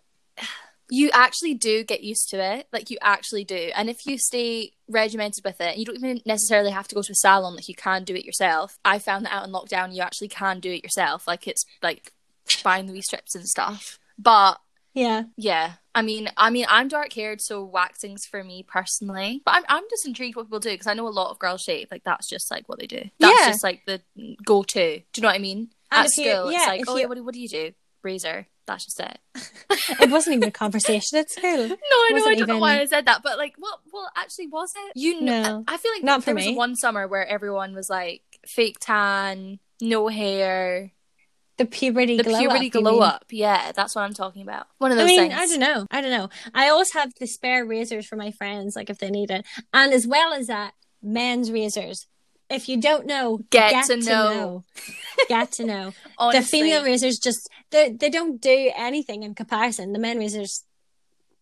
You 0.90 1.10
actually 1.14 1.54
do 1.54 1.82
get 1.84 2.02
used 2.04 2.28
to 2.30 2.36
it. 2.42 2.66
Like 2.72 2.90
you 2.90 2.98
actually 3.00 3.44
do. 3.44 3.70
And 3.74 3.88
if 3.88 4.06
you 4.06 4.18
stay 4.18 4.72
regimented 4.88 5.44
with 5.44 5.60
it, 5.60 5.76
you 5.78 5.84
don't 5.84 5.96
even 5.96 6.20
necessarily 6.26 6.70
have 6.70 6.88
to 6.88 6.94
go 6.94 7.02
to 7.02 7.12
a 7.12 7.14
salon. 7.14 7.54
Like 7.56 7.68
you 7.68 7.74
can 7.74 8.04
do 8.04 8.14
it 8.14 8.24
yourself. 8.24 8.78
I 8.84 8.98
found 8.98 9.24
that 9.24 9.32
out 9.32 9.46
in 9.46 9.52
lockdown. 9.52 9.94
You 9.94 10.02
actually 10.02 10.28
can 10.28 10.60
do 10.60 10.70
it 10.70 10.82
yourself. 10.84 11.26
Like 11.26 11.46
it's 11.48 11.64
like 11.82 12.12
buying 12.62 12.86
the 12.86 12.92
wee 12.92 13.00
strips 13.02 13.34
and 13.34 13.46
stuff. 13.48 13.98
But 14.18 14.58
Yeah. 14.92 15.24
Yeah. 15.36 15.72
I 15.96 16.02
mean, 16.02 16.28
I 16.36 16.50
mean, 16.50 16.66
I'm 16.68 16.88
dark 16.88 17.12
haired, 17.12 17.40
so 17.40 17.62
waxing's 17.64 18.26
for 18.26 18.42
me 18.44 18.64
personally. 18.68 19.40
But 19.44 19.54
I'm, 19.54 19.62
I'm 19.68 19.84
just 19.90 20.06
intrigued 20.06 20.36
what 20.36 20.46
people 20.46 20.58
do 20.60 20.70
because 20.70 20.86
I 20.88 20.94
know 20.94 21.06
a 21.06 21.08
lot 21.08 21.30
of 21.30 21.38
girls 21.38 21.62
shave. 21.62 21.86
Like 21.90 22.04
that's 22.04 22.28
just 22.28 22.50
like 22.50 22.68
what 22.68 22.78
they 22.78 22.86
do. 22.86 23.02
That's 23.20 23.40
Yeah. 23.40 23.46
just 23.48 23.62
like 23.64 23.82
the 23.86 24.02
go 24.44 24.62
to. 24.64 24.98
Do 24.98 25.02
you 25.16 25.22
know 25.22 25.28
what 25.28 25.34
I 25.36 25.38
mean? 25.38 25.70
And 25.90 26.04
At 26.06 26.10
you- 26.16 26.24
school, 26.30 26.52
yeah, 26.52 26.58
it's 26.58 26.66
like, 26.66 26.84
oh 26.88 26.94
you- 26.96 27.00
yeah, 27.02 27.06
what 27.06 27.14
do, 27.16 27.24
what 27.24 27.32
do 27.34 27.40
you 27.40 27.48
do? 27.48 27.72
Razor. 28.02 28.46
That's 28.66 28.84
just 28.86 29.00
it. 29.00 29.18
It 30.00 30.10
wasn't 30.10 30.36
even 30.36 30.48
a 30.48 30.52
conversation 30.52 31.18
at 31.18 31.30
school. 31.30 31.68
No, 31.68 31.74
I 31.74 32.10
know. 32.14 32.26
I 32.26 32.34
don't 32.34 32.48
know 32.48 32.58
why 32.58 32.80
I 32.80 32.86
said 32.86 33.06
that, 33.06 33.22
but 33.22 33.36
like, 33.38 33.54
what? 33.58 33.80
Well, 33.92 34.10
actually, 34.16 34.46
was 34.48 34.72
it? 34.76 34.92
You 34.96 35.20
know, 35.20 35.42
No. 35.42 35.64
I 35.68 35.76
feel 35.76 35.92
like 35.92 36.02
Not 36.02 36.24
there 36.24 36.34
was 36.34 36.48
one 36.50 36.74
summer 36.76 37.06
where 37.06 37.26
everyone 37.26 37.74
was 37.74 37.90
like 37.90 38.22
fake 38.46 38.78
tan, 38.80 39.58
no 39.80 40.08
hair, 40.08 40.92
The 41.58 41.66
puberty 41.66 42.16
the 42.16 42.22
glow 42.22 42.38
puberty 42.38 42.66
up. 42.68 42.72
glow 42.72 42.98
up. 43.00 43.24
Yeah, 43.30 43.72
that's 43.72 43.94
what 43.94 44.02
I'm 44.02 44.14
talking 44.14 44.42
about. 44.42 44.66
One 44.78 44.90
of 44.92 44.98
I 44.98 45.02
those 45.02 45.08
mean, 45.08 45.30
things. 45.30 45.34
I 45.34 45.46
don't 45.46 45.60
know. 45.60 45.86
I 45.90 46.00
don't 46.00 46.10
know. 46.10 46.30
I 46.54 46.68
always 46.70 46.92
have 46.94 47.12
the 47.20 47.26
spare 47.26 47.64
razors 47.66 48.06
for 48.06 48.16
my 48.16 48.30
friends, 48.32 48.74
like 48.76 48.88
if 48.90 48.98
they 48.98 49.10
need 49.10 49.30
it. 49.30 49.44
And 49.74 49.92
as 49.92 50.06
well 50.06 50.32
as 50.32 50.46
that, 50.46 50.72
men's 51.02 51.52
razors. 51.52 52.06
If 52.50 52.68
you 52.68 52.76
don't 52.80 53.06
know, 53.06 53.40
Get 53.50 53.86
to 53.86 53.96
know. 53.96 54.04
know. 54.34 54.64
get 55.28 55.52
to 55.52 55.64
know. 55.64 55.92
Honestly, 56.18 56.40
The 56.40 56.46
female 56.46 56.84
razors 56.84 57.18
just 57.18 57.48
they 57.74 57.90
they 58.00 58.10
don't 58.10 58.40
do 58.40 58.58
anything 58.88 59.22
in 59.26 59.34
comparison. 59.34 59.92
The 59.92 59.98
men 59.98 60.18
razors. 60.18 60.64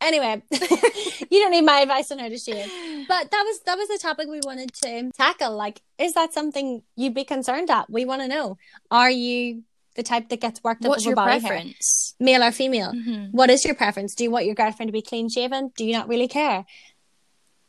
Anyway, 0.01 0.43
you 0.51 1.39
don't 1.41 1.53
need 1.53 1.63
my 1.65 1.79
advice 1.81 2.11
on 2.11 2.19
how 2.19 2.29
to 2.29 2.37
shave. 2.37 2.69
But 3.07 3.31
that 3.31 3.43
was 3.49 3.61
that 3.67 3.79
was 3.79 3.89
the 3.89 3.99
topic 4.03 4.27
we 4.29 4.41
wanted 4.45 4.73
to 4.83 5.11
tackle. 5.17 5.55
Like, 5.65 5.81
is 5.99 6.15
that 6.15 6.35
something 6.35 6.83
you'd 6.97 7.15
be 7.15 7.25
concerned 7.25 7.71
at? 7.71 7.89
We 7.89 8.05
want 8.05 8.23
to 8.23 8.29
know. 8.29 8.59
Are 8.91 9.11
you 9.11 9.63
the 9.95 10.03
type 10.03 10.29
that 10.31 10.41
gets 10.41 10.59
worked 10.65 10.85
up 10.85 10.89
What's 10.89 11.03
over 11.05 11.11
your 11.11 11.17
body 11.17 11.39
hair? 11.39 11.41
preference? 11.51 12.15
Male 12.19 12.43
or 12.43 12.51
female? 12.51 12.93
Mhm. 12.93 13.31
What 13.31 13.49
is 13.51 13.65
your 13.65 13.75
preference? 13.77 14.15
Do 14.17 14.25
you 14.25 14.31
want 14.33 14.47
your 14.47 14.55
girlfriend 14.57 14.89
to 14.89 14.93
be 14.93 15.03
clean 15.03 15.29
shaven? 15.29 15.71
Do 15.77 15.85
you 15.85 15.93
not 15.93 16.09
really 16.09 16.29
care? 16.29 16.65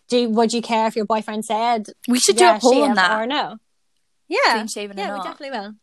Do 0.10 0.18
you, 0.18 0.30
would 0.30 0.54
you 0.54 0.62
care 0.62 0.88
if 0.88 0.96
your 0.96 1.06
boyfriend 1.06 1.44
said 1.46 1.88
We 2.08 2.20
should 2.20 2.40
yeah, 2.40 2.54
do 2.54 2.58
a 2.58 2.60
poll 2.62 2.84
on 2.84 2.96
that. 2.96 3.22
or 3.22 3.26
no? 3.28 3.58
Yeah, 4.28 4.54
Clean 4.54 4.68
shaven 4.68 4.98
or 5.00 5.02
yeah, 5.04 5.12
we 5.12 5.18
not? 5.18 5.26
definitely 5.26 5.60
will. 5.60 5.74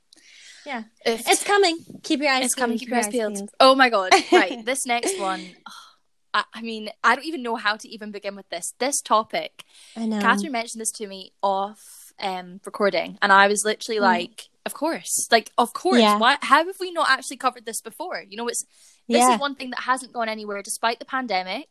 If- 0.66 1.28
It's 1.28 1.44
coming. 1.44 1.78
Keep 2.02 2.20
your 2.20 2.30
eyes. 2.32 2.44
it's 2.46 2.54
coming. 2.54 2.78
Keep 2.78 2.88
your 2.88 2.98
eyes 2.98 3.08
peeled. 3.08 3.48
Oh 3.58 3.74
my 3.74 3.88
god! 3.90 4.12
Right, 4.32 4.64
this 4.64 4.86
next 4.86 5.18
one. 5.18 5.42
I, 6.34 6.44
I 6.54 6.62
mean, 6.62 6.90
I 7.02 7.16
don't 7.16 7.24
even 7.24 7.42
know 7.42 7.56
how 7.56 7.74
to 7.76 7.88
even 7.88 8.12
begin 8.12 8.36
with 8.36 8.48
this. 8.50 8.72
This 8.78 9.00
topic, 9.00 9.64
I 9.96 10.06
know. 10.06 10.20
Catherine 10.20 10.52
mentioned 10.52 10.80
this 10.80 10.92
to 10.92 11.06
me 11.06 11.32
off 11.42 11.80
um 12.20 12.60
recording, 12.64 13.18
and 13.22 13.32
I 13.32 13.48
was 13.48 13.64
literally 13.64 13.98
Mm. 13.98 14.02
like, 14.02 14.48
"Of 14.64 14.74
course, 14.74 15.26
like, 15.32 15.50
of 15.58 15.72
course. 15.72 16.00
Yeah. 16.00 16.18
Why? 16.18 16.36
How 16.42 16.64
have 16.64 16.76
we 16.78 16.92
not 16.92 17.10
actually 17.10 17.38
covered 17.38 17.64
this 17.66 17.80
before? 17.80 18.22
You 18.28 18.36
know, 18.36 18.46
it's 18.48 18.64
this 19.08 19.18
yeah. 19.18 19.34
is 19.34 19.40
one 19.40 19.56
thing 19.56 19.70
that 19.70 19.80
hasn't 19.80 20.12
gone 20.12 20.28
anywhere 20.28 20.62
despite 20.62 20.98
the 21.00 21.04
pandemic. 21.04 21.68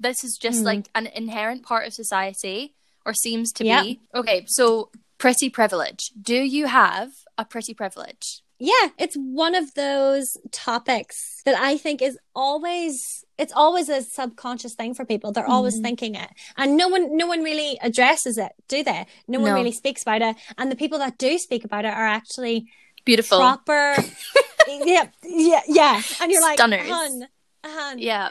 This 0.00 0.24
is 0.24 0.36
just 0.40 0.62
Mm. 0.62 0.64
like 0.64 0.88
an 0.94 1.06
inherent 1.06 1.62
part 1.62 1.86
of 1.86 1.92
society, 1.92 2.74
or 3.06 3.12
seems 3.14 3.52
to 3.52 3.64
Yeah. 3.64 3.82
be. 3.82 4.00
Okay, 4.14 4.44
so 4.48 4.90
pretty 5.20 5.48
privilege. 5.50 6.02
Do 6.20 6.34
you 6.56 6.66
have 6.66 7.10
a 7.38 7.44
pretty 7.44 7.74
privilege? 7.74 8.26
yeah, 8.62 8.88
it's 8.98 9.14
one 9.14 9.54
of 9.54 9.72
those 9.72 10.36
topics 10.52 11.40
that 11.46 11.54
I 11.58 11.78
think 11.78 12.02
is 12.02 12.18
always 12.34 13.24
it's 13.38 13.54
always 13.56 13.88
a 13.88 14.02
subconscious 14.02 14.74
thing 14.74 14.92
for 14.92 15.04
people. 15.06 15.32
They're 15.32 15.48
always 15.56 15.78
Mhm. 15.78 15.82
thinking 15.86 16.14
it. 16.14 16.28
And 16.58 16.76
no 16.76 16.86
one 16.88 17.16
no 17.16 17.26
one 17.26 17.42
really 17.42 17.78
addresses 17.88 18.36
it, 18.36 18.52
do 18.68 18.82
they? 18.84 19.06
No 19.26 19.38
one 19.40 19.50
No. 19.52 19.54
really 19.54 19.72
speaks 19.72 20.02
about 20.02 20.20
it. 20.28 20.36
And 20.58 20.70
the 20.70 20.76
people 20.82 20.98
that 20.98 21.16
do 21.16 21.38
speak 21.38 21.64
about 21.64 21.86
it 21.86 21.94
are 22.00 22.06
actually 22.18 22.66
Beautiful. 23.06 23.38
proper 23.38 23.96
yeah 24.68 25.06
yeah 25.24 25.62
yeah 25.66 26.02
and 26.20 26.30
you're 26.30 26.42
like 26.42 26.58
Stunners. 26.58 26.86
hun, 26.90 27.28
hun, 27.64 27.98
Yeah. 27.98 28.28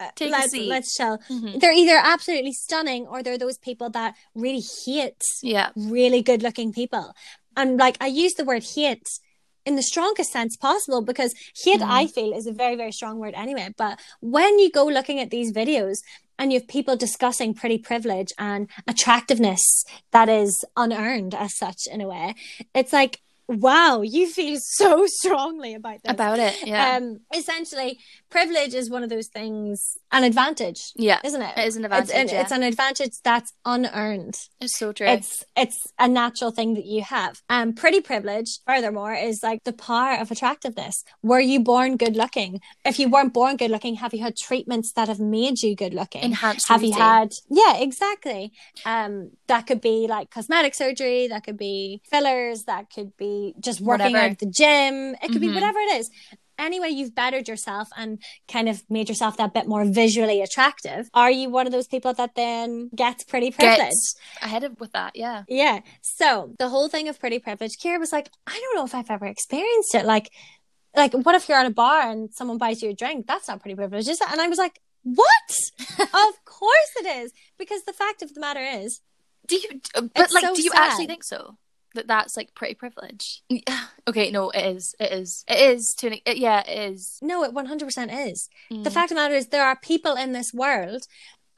Uh, 0.00 0.10
Take 0.16 0.32
let's, 0.32 0.50
seat. 0.52 0.68
let's 0.68 0.94
chill 0.96 1.18
Mhm. 1.30 1.60
they're 1.60 1.72
either 1.82 1.98
absolutely 2.02 2.52
stunning 2.52 3.06
or 3.06 3.22
they're 3.22 3.38
those 3.38 3.58
people 3.58 3.88
that 3.90 4.14
really 4.34 4.64
hate 4.84 5.22
Yeah. 5.42 5.68
really 5.76 6.22
good 6.22 6.42
looking 6.42 6.72
people 6.72 7.06
and 7.56 7.76
like 7.78 7.96
i 8.00 8.06
use 8.06 8.34
the 8.34 8.44
word 8.44 8.64
hate 8.76 9.06
in 9.66 9.76
the 9.76 9.82
strongest 9.82 10.32
sense 10.32 10.56
possible 10.56 11.02
because 11.02 11.32
hate 11.64 11.80
Mhm. 11.80 11.90
i 12.00 12.06
feel 12.06 12.32
is 12.32 12.46
a 12.46 12.52
very 12.52 12.76
very 12.82 12.92
strong 12.92 13.18
word 13.18 13.34
anyway 13.34 13.68
but 13.76 13.94
when 14.36 14.58
you 14.58 14.70
go 14.70 14.84
looking 14.86 15.18
at 15.20 15.30
these 15.30 15.52
videos 15.52 15.98
and 16.38 16.50
you 16.52 16.58
have 16.60 16.68
people 16.68 16.96
discussing 16.96 17.52
pretty 17.52 17.76
privilege 17.76 18.30
and 18.38 18.68
attractiveness 18.88 19.84
that 20.12 20.28
is 20.28 20.64
unearned 20.76 21.34
as 21.34 21.56
such 21.56 21.80
in 21.92 22.00
a 22.00 22.08
way 22.08 22.34
it's 22.74 22.92
like 22.92 23.20
wow 23.50 24.00
you 24.02 24.28
feel 24.28 24.56
so 24.60 25.04
strongly 25.20 25.74
about 25.74 25.98
this 26.02 26.12
About 26.12 26.38
it. 26.38 26.56
Yeah. 26.64 26.96
um 26.96 27.20
essentially 27.36 27.98
privilege 28.30 28.74
is 28.74 28.88
one 28.88 29.02
of 29.02 29.10
those 29.10 29.26
things 29.28 29.96
an 30.12 30.22
advantage 30.24 30.80
yeah. 30.96 31.18
isn't 31.24 31.42
it 31.42 31.52
It 31.58 31.66
is 31.66 31.76
an 31.76 31.84
it's, 31.84 31.92
advantage. 31.94 32.14
an, 32.14 32.28
yeah. 32.34 32.40
it's 32.42 32.52
an 32.52 32.62
advantage 32.62 33.12
that's 33.24 33.52
unearned 33.64 34.36
It's 34.60 34.78
so 34.78 34.92
true. 34.92 35.06
it's 35.08 35.44
it's 35.56 35.78
a 35.98 36.06
natural 36.08 36.50
thing 36.52 36.74
that 36.74 36.84
you 36.86 37.02
have 37.02 37.42
um 37.48 37.72
pretty 37.74 38.00
privilege 38.00 38.50
furthermore 38.66 39.14
is 39.14 39.40
like 39.42 39.64
the 39.64 39.72
power 39.72 40.14
of 40.20 40.30
attractiveness 40.30 41.02
were 41.22 41.40
you 41.40 41.58
born 41.60 41.96
good 41.96 42.16
looking 42.16 42.60
if 42.84 42.98
you 43.00 43.08
weren't 43.08 43.32
born 43.34 43.56
good 43.56 43.70
looking 43.70 43.96
have 43.96 44.14
you 44.14 44.22
had 44.22 44.34
treatments 44.36 44.92
that 44.94 45.08
have 45.08 45.20
made 45.20 45.60
you 45.62 45.74
good 45.74 45.94
looking 45.94 46.22
Enhanced 46.22 46.68
have 46.68 46.82
you 46.84 46.92
had 46.92 47.30
yeah 47.48 47.76
exactly 47.78 48.52
um 48.84 49.30
that 49.48 49.66
could 49.66 49.80
be 49.80 50.06
like 50.08 50.30
cosmetic 50.30 50.74
surgery 50.74 51.26
that 51.28 51.42
could 51.44 51.56
be 51.58 52.00
fillers 52.08 52.64
that 52.64 52.84
could 52.94 53.16
be 53.16 53.39
just 53.60 53.80
working 53.80 54.12
Whatever. 54.12 54.24
out 54.24 54.30
at 54.32 54.38
the 54.38 54.46
gym 54.60 55.14
it 55.22 55.28
could 55.32 55.40
be 55.40 55.48
Mhm. 55.48 55.54
whatever 55.54 55.78
it 55.86 55.92
is 56.00 56.10
anyway 56.58 56.90
you've 56.90 57.14
bettered 57.14 57.48
yourself 57.48 57.88
and 57.96 58.18
kind 58.46 58.68
of 58.68 58.82
made 58.90 59.08
yourself 59.08 59.36
that 59.38 59.54
bit 59.54 59.66
more 59.66 59.84
visually 59.86 60.42
attractive 60.42 61.08
are 61.14 61.30
you 61.30 61.48
one 61.48 61.66
of 61.66 61.72
those 61.72 61.86
people 61.94 62.12
that 62.20 62.34
then 62.34 62.90
gets 62.94 63.24
pretty 63.24 63.50
privilege 63.50 63.78
Gets 63.78 64.14
ahead 64.42 64.64
of 64.64 64.78
with 64.80 64.92
that? 64.92 65.12
Yeah. 65.16 65.44
yeah. 65.48 65.80
So 66.02 66.52
the 66.58 66.68
whole 66.68 66.88
thing 66.88 67.08
of 67.08 67.18
pretty 67.18 67.38
privilege, 67.38 67.72
Kira 67.82 67.98
was 67.98 68.12
like, 68.12 68.28
I 68.46 68.52
don't 68.60 68.74
know 68.76 68.84
if 68.84 68.94
I've 68.94 69.10
ever 69.10 69.26
experienced 69.26 69.94
it. 69.94 70.04
Like, 70.04 70.30
like 70.94 71.12
what 71.14 71.34
if 71.34 71.48
you're 71.48 71.56
at 71.58 71.66
a 71.66 71.70
bar 71.84 72.02
and 72.10 72.28
someone 72.38 72.58
buys 72.58 72.82
you 72.82 72.90
a 72.90 72.94
drink? 73.02 73.26
That's 73.26 73.48
not 73.48 73.60
pretty 73.62 73.74
privilege, 73.76 74.06
is 74.08 74.20
it? 74.20 74.30
And 74.30 74.40
I 74.40 74.48
was 74.48 74.58
like, 74.58 74.76
what? 75.02 75.48
of 76.00 76.34
course 76.44 76.92
it 77.00 77.06
is. 77.22 77.32
Because 77.58 77.82
the 77.84 77.92
fact 77.94 78.20
of 78.22 78.34
the 78.34 78.40
matter 78.40 78.60
is, 78.84 79.00
Do 79.46 79.56
you? 79.56 79.68
uh, 79.94 80.02
But 80.14 80.30
like, 80.34 80.44
so 80.44 80.54
do 80.54 80.62
you 80.62 80.70
sad. 80.70 80.90
actually 80.90 81.06
think 81.06 81.24
so? 81.24 81.56
That 81.94 82.06
that's 82.06 82.36
like 82.36 82.54
pretty 82.54 82.74
privilege. 82.74 83.42
okay, 84.08 84.30
no, 84.30 84.50
it 84.50 84.76
is. 84.76 84.94
It 85.00 85.12
is. 85.12 85.44
It 85.48 85.58
is. 85.74 85.94
To 85.96 86.06
an, 86.08 86.18
it, 86.24 86.36
yeah, 86.38 86.62
it 86.68 86.92
is. 86.92 87.18
no, 87.22 87.42
it 87.44 87.52
100% 87.52 88.28
is. 88.30 88.48
The 88.70 88.76
Mm. 88.76 88.92
fact 88.92 89.10
of 89.10 89.16
the 89.16 89.22
matter 89.22 89.34
is, 89.34 89.48
there 89.48 89.64
are 89.66 89.76
people 89.76 90.14
in 90.14 90.32
this 90.32 90.54
world 90.54 91.06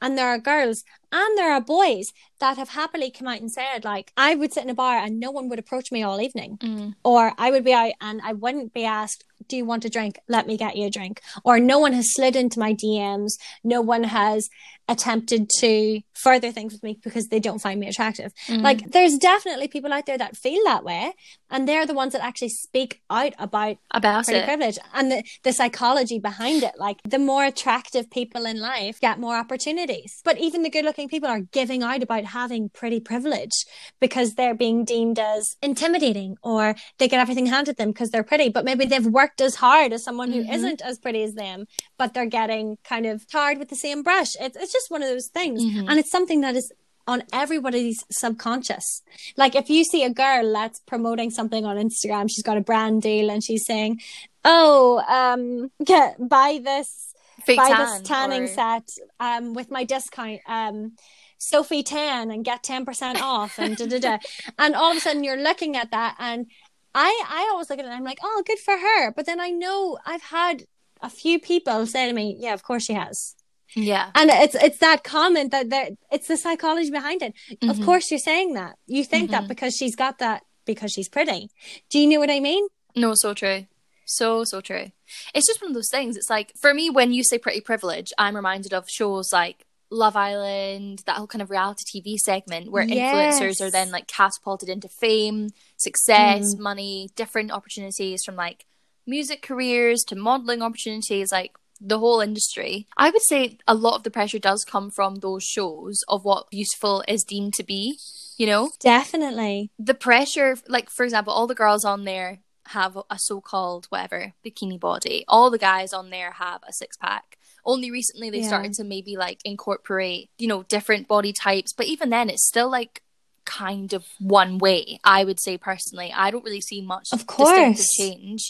and 0.01 0.17
there 0.17 0.27
are 0.27 0.37
girls 0.39 0.83
and 1.11 1.37
there 1.37 1.53
are 1.53 1.61
boys 1.61 2.11
that 2.39 2.57
have 2.57 2.69
happily 2.69 3.09
come 3.11 3.27
out 3.27 3.39
and 3.41 3.51
said, 3.51 3.85
like, 3.85 4.11
I 4.17 4.35
would 4.35 4.51
sit 4.51 4.63
in 4.63 4.69
a 4.69 4.73
bar 4.73 4.97
and 4.97 5.19
no 5.19 5.31
one 5.31 5.47
would 5.49 5.59
approach 5.59 5.91
me 5.91 6.03
all 6.03 6.19
evening. 6.19 6.57
Mm. 6.57 6.95
Or 7.05 7.33
I 7.37 7.51
would 7.51 7.63
be 7.63 7.73
out 7.73 7.93
and 8.01 8.19
I 8.23 8.33
wouldn't 8.33 8.73
be 8.73 8.85
asked, 8.85 9.23
Do 9.47 9.57
you 9.57 9.65
want 9.65 9.85
a 9.85 9.89
drink? 9.89 10.19
Let 10.27 10.47
me 10.47 10.57
get 10.57 10.75
you 10.75 10.87
a 10.87 10.89
drink. 10.89 11.21
Or 11.43 11.59
no 11.59 11.79
one 11.79 11.93
has 11.93 12.13
slid 12.13 12.35
into 12.35 12.59
my 12.59 12.73
DMs. 12.73 13.33
No 13.63 13.81
one 13.81 14.03
has 14.03 14.49
attempted 14.89 15.49
to 15.59 16.01
further 16.13 16.51
things 16.51 16.73
with 16.73 16.83
me 16.83 16.99
because 17.03 17.27
they 17.27 17.39
don't 17.39 17.59
find 17.59 17.79
me 17.79 17.87
attractive. 17.87 18.33
Mm. 18.47 18.61
Like, 18.61 18.91
there's 18.91 19.17
definitely 19.17 19.67
people 19.67 19.93
out 19.93 20.05
there 20.05 20.17
that 20.17 20.35
feel 20.35 20.61
that 20.65 20.83
way. 20.83 21.13
And 21.49 21.67
they're 21.67 21.85
the 21.85 21.93
ones 21.93 22.13
that 22.13 22.23
actually 22.23 22.49
speak 22.49 23.01
out 23.09 23.33
about 23.39 23.77
about 23.91 24.25
pretty 24.25 24.39
it. 24.39 24.45
privilege 24.45 24.77
and 24.93 25.11
the, 25.11 25.23
the 25.43 25.53
psychology 25.53 26.19
behind 26.19 26.63
it. 26.63 26.73
Like, 26.77 26.99
the 27.03 27.19
more 27.19 27.45
attractive 27.45 28.09
people 28.09 28.45
in 28.45 28.59
life 28.59 28.99
get 28.99 29.19
more 29.19 29.35
opportunities. 29.35 30.21
But 30.23 30.37
even 30.37 30.63
the 30.63 30.69
good 30.69 30.85
looking 30.85 31.07
people 31.07 31.29
are 31.29 31.41
giving 31.41 31.83
out 31.83 32.03
about 32.03 32.25
having 32.25 32.69
pretty 32.69 32.99
privilege 32.99 33.65
because 33.99 34.35
they're 34.35 34.55
being 34.55 34.83
deemed 34.83 35.19
as 35.19 35.55
intimidating 35.61 36.37
or 36.43 36.75
they 36.97 37.07
get 37.07 37.19
everything 37.19 37.45
handed 37.45 37.77
them 37.77 37.89
because 37.89 38.09
they're 38.09 38.23
pretty, 38.23 38.49
but 38.49 38.65
maybe 38.65 38.85
they've 38.85 39.05
worked 39.05 39.32
as 39.41 39.55
hard 39.55 39.93
as 39.93 40.03
someone 40.03 40.31
who 40.31 40.43
Mhm. 40.43 40.61
not 40.61 40.81
as 40.81 40.99
pretty 40.99 41.23
as 41.23 41.33
them, 41.33 41.67
but 41.97 42.13
they're 42.13 42.25
getting 42.25 42.77
kind 42.83 43.05
of 43.05 43.27
tarred 43.27 43.57
with 43.59 43.69
the 43.69 43.75
same 43.75 44.03
brush. 44.03 44.35
It's, 44.39 44.55
it's 44.57 44.71
just 44.73 44.89
one 44.91 45.01
of 45.03 45.09
those 45.09 45.27
things. 45.27 45.63
Mhm. 45.63 45.89
And 45.89 45.99
it's 45.99 46.11
something 46.11 46.41
that 46.41 46.55
is 46.55 46.71
on 47.05 47.23
everybody's 47.33 48.03
subconscious. 48.11 49.01
Like 49.35 49.55
if 49.55 49.69
you 49.69 49.83
see 49.83 50.03
a 50.03 50.09
girl 50.09 50.51
that's 50.53 50.79
promoting 50.81 51.31
something 51.31 51.65
on 51.65 51.75
Instagram, 51.77 52.29
she's 52.29 52.43
got 52.43 52.57
a 52.57 52.61
brand 52.61 53.01
deal 53.01 53.29
and 53.29 53.43
she's 53.43 53.65
saying, 53.65 53.99
Oh, 54.45 54.99
um, 55.07 55.71
get 55.83 56.15
buy 56.27 56.59
this 56.63 57.13
Fake 57.45 57.57
buy 57.57 57.69
tan, 57.69 57.99
this 57.99 58.07
tanning 58.07 58.43
or- 58.43 58.47
set 58.47 58.89
um 59.19 59.53
with 59.53 59.69
my 59.69 59.83
discount 59.83 60.39
um 60.47 60.93
Sophie 61.37 61.83
Tan 61.83 62.31
and 62.31 62.45
get 62.45 62.63
10% 62.63 63.19
off 63.21 63.59
and 63.59 63.75
da 63.75 63.85
da 63.85 63.99
da. 63.99 64.17
And 64.57 64.73
all 64.75 64.91
of 64.91 64.97
a 64.97 65.01
sudden 65.01 65.25
you're 65.25 65.41
looking 65.41 65.75
at 65.75 65.91
that 65.91 66.15
and 66.19 66.45
I 66.95 67.23
I 67.27 67.49
always 67.51 67.69
look 67.69 67.79
at 67.79 67.85
it 67.85 67.87
and 67.89 67.95
I'm 67.97 68.03
like, 68.03 68.19
oh 68.23 68.43
good 68.45 68.59
for 68.59 68.77
her. 68.77 69.11
But 69.11 69.25
then 69.25 69.39
I 69.39 69.49
know 69.49 69.97
I've 70.05 70.21
had 70.23 70.63
a 71.01 71.09
few 71.09 71.39
people 71.39 71.85
say 71.85 72.07
to 72.07 72.13
me, 72.13 72.35
Yeah, 72.39 72.53
of 72.53 72.63
course 72.63 72.83
she 72.85 72.93
has. 72.93 73.35
Yeah. 73.75 74.11
And 74.15 74.29
it's 74.29 74.55
it's 74.55 74.77
that 74.79 75.03
comment 75.03 75.51
that 75.51 75.69
that 75.71 75.93
it's 76.11 76.27
the 76.27 76.37
psychology 76.37 76.91
behind 76.91 77.21
it. 77.23 77.33
Of 77.67 77.77
Mhm. 77.77 77.85
course 77.85 78.11
you're 78.11 78.19
saying 78.19 78.53
that. 78.53 78.77
You 78.87 79.03
think 79.03 79.31
that 79.31 79.43
Mhm. 79.43 79.47
because 79.47 79.75
she's 79.75 79.95
got 79.95 80.19
that 80.19 80.43
because 80.65 80.91
she's 80.91 81.09
pretty. 81.09 81.49
Do 81.89 81.99
you 81.99 82.07
know 82.07 82.19
what 82.19 82.29
I 82.29 82.39
mean? 82.39 82.67
No, 82.95 83.13
so 83.15 83.33
true. 83.33 83.65
So, 84.05 84.43
so 84.43 84.61
true. 84.61 84.91
It's 85.33 85.47
just 85.47 85.61
one 85.61 85.71
of 85.71 85.75
those 85.75 85.89
things. 85.89 86.15
It's 86.17 86.29
like, 86.29 86.51
for 86.61 86.73
me, 86.73 86.89
when 86.89 87.13
you 87.13 87.23
say 87.23 87.37
pretty 87.39 87.61
privilege, 87.61 88.11
I'm 88.17 88.35
reminded 88.35 88.73
of 88.73 88.87
shows 88.89 89.31
like 89.33 89.65
Love 89.93 90.15
Island, 90.15 91.03
that 91.05 91.17
whole 91.17 91.27
kind 91.27 91.41
of 91.41 91.49
reality 91.49 91.83
TV 92.01 92.17
segment 92.17 92.71
where 92.71 92.85
Yes. 92.87 93.39
influencers 93.39 93.61
are 93.61 93.71
then 93.71 93.91
like 93.91 94.07
catapulted 94.07 94.69
into 94.69 94.87
fame, 94.87 95.49
success, 95.77 96.55
Mm. 96.55 96.59
money, 96.59 97.09
different 97.15 97.51
opportunities 97.51 98.23
from 98.23 98.35
like 98.35 98.65
music 99.05 99.41
careers 99.41 100.03
to 100.07 100.15
modeling 100.15 100.61
opportunities, 100.61 101.31
like 101.31 101.55
the 101.81 101.99
whole 101.99 102.21
industry. 102.21 102.87
I 102.97 103.09
would 103.09 103.21
say 103.23 103.57
a 103.67 103.75
lot 103.75 103.95
of 103.97 104.03
the 104.03 104.11
pressure 104.11 104.39
does 104.39 104.63
come 104.63 104.89
from 104.89 105.15
those 105.15 105.43
shows 105.43 106.01
of 106.07 106.23
what 106.23 106.49
beautiful 106.49 107.03
is 107.07 107.23
deemed 107.23 107.53
to 107.55 107.63
be, 107.63 107.97
you 108.37 108.45
know? 108.47 108.71
Definitely. 108.79 109.69
the 109.77 109.93
pressure 109.93 110.57
like 110.67 110.89
for 110.89 111.03
example 111.03 111.33
all 111.33 111.47
the 111.47 111.55
girls 111.55 111.83
on 111.85 112.05
there 112.05 112.39
have 112.67 112.95
a 113.09 113.19
so-called 113.19 113.85
whatever 113.89 114.31
bikini 114.45 114.79
body 114.79 115.25
all 115.27 115.49
the 115.51 115.57
guys 115.57 115.91
on 115.91 116.09
there 116.09 116.31
have 116.31 116.61
a 116.67 116.71
six-pack 116.71 117.37
only 117.65 117.89
recently 117.91 118.29
they 118.29 118.39
Yeah. 118.41 118.47
started 118.47 118.73
to 118.73 118.83
maybe 118.83 119.15
like 119.17 119.39
incorporate 119.45 120.29
you 120.37 120.47
know 120.47 120.63
different 120.63 121.07
body 121.07 121.33
types 121.33 121.73
but 121.73 121.85
even 121.87 122.09
then 122.09 122.29
it's 122.29 122.45
still 122.47 122.69
like 122.69 123.01
kind 123.45 123.93
of 123.93 124.05
one 124.19 124.57
way 124.57 124.99
i 125.03 125.23
would 125.23 125.39
say 125.39 125.57
personally 125.57 126.11
i 126.15 126.31
don't 126.31 126.45
really 126.45 126.61
see 126.61 126.81
much 126.81 127.09
Of 127.11 127.27
course. 127.27 127.85
change 127.97 128.49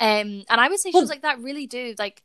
um 0.00 0.42
and 0.48 0.60
i 0.60 0.68
would 0.68 0.80
say 0.80 0.90
Well- 0.92 1.02
shows 1.02 1.10
like 1.10 1.22
that 1.22 1.40
really 1.40 1.66
do 1.66 1.94
like 1.98 2.22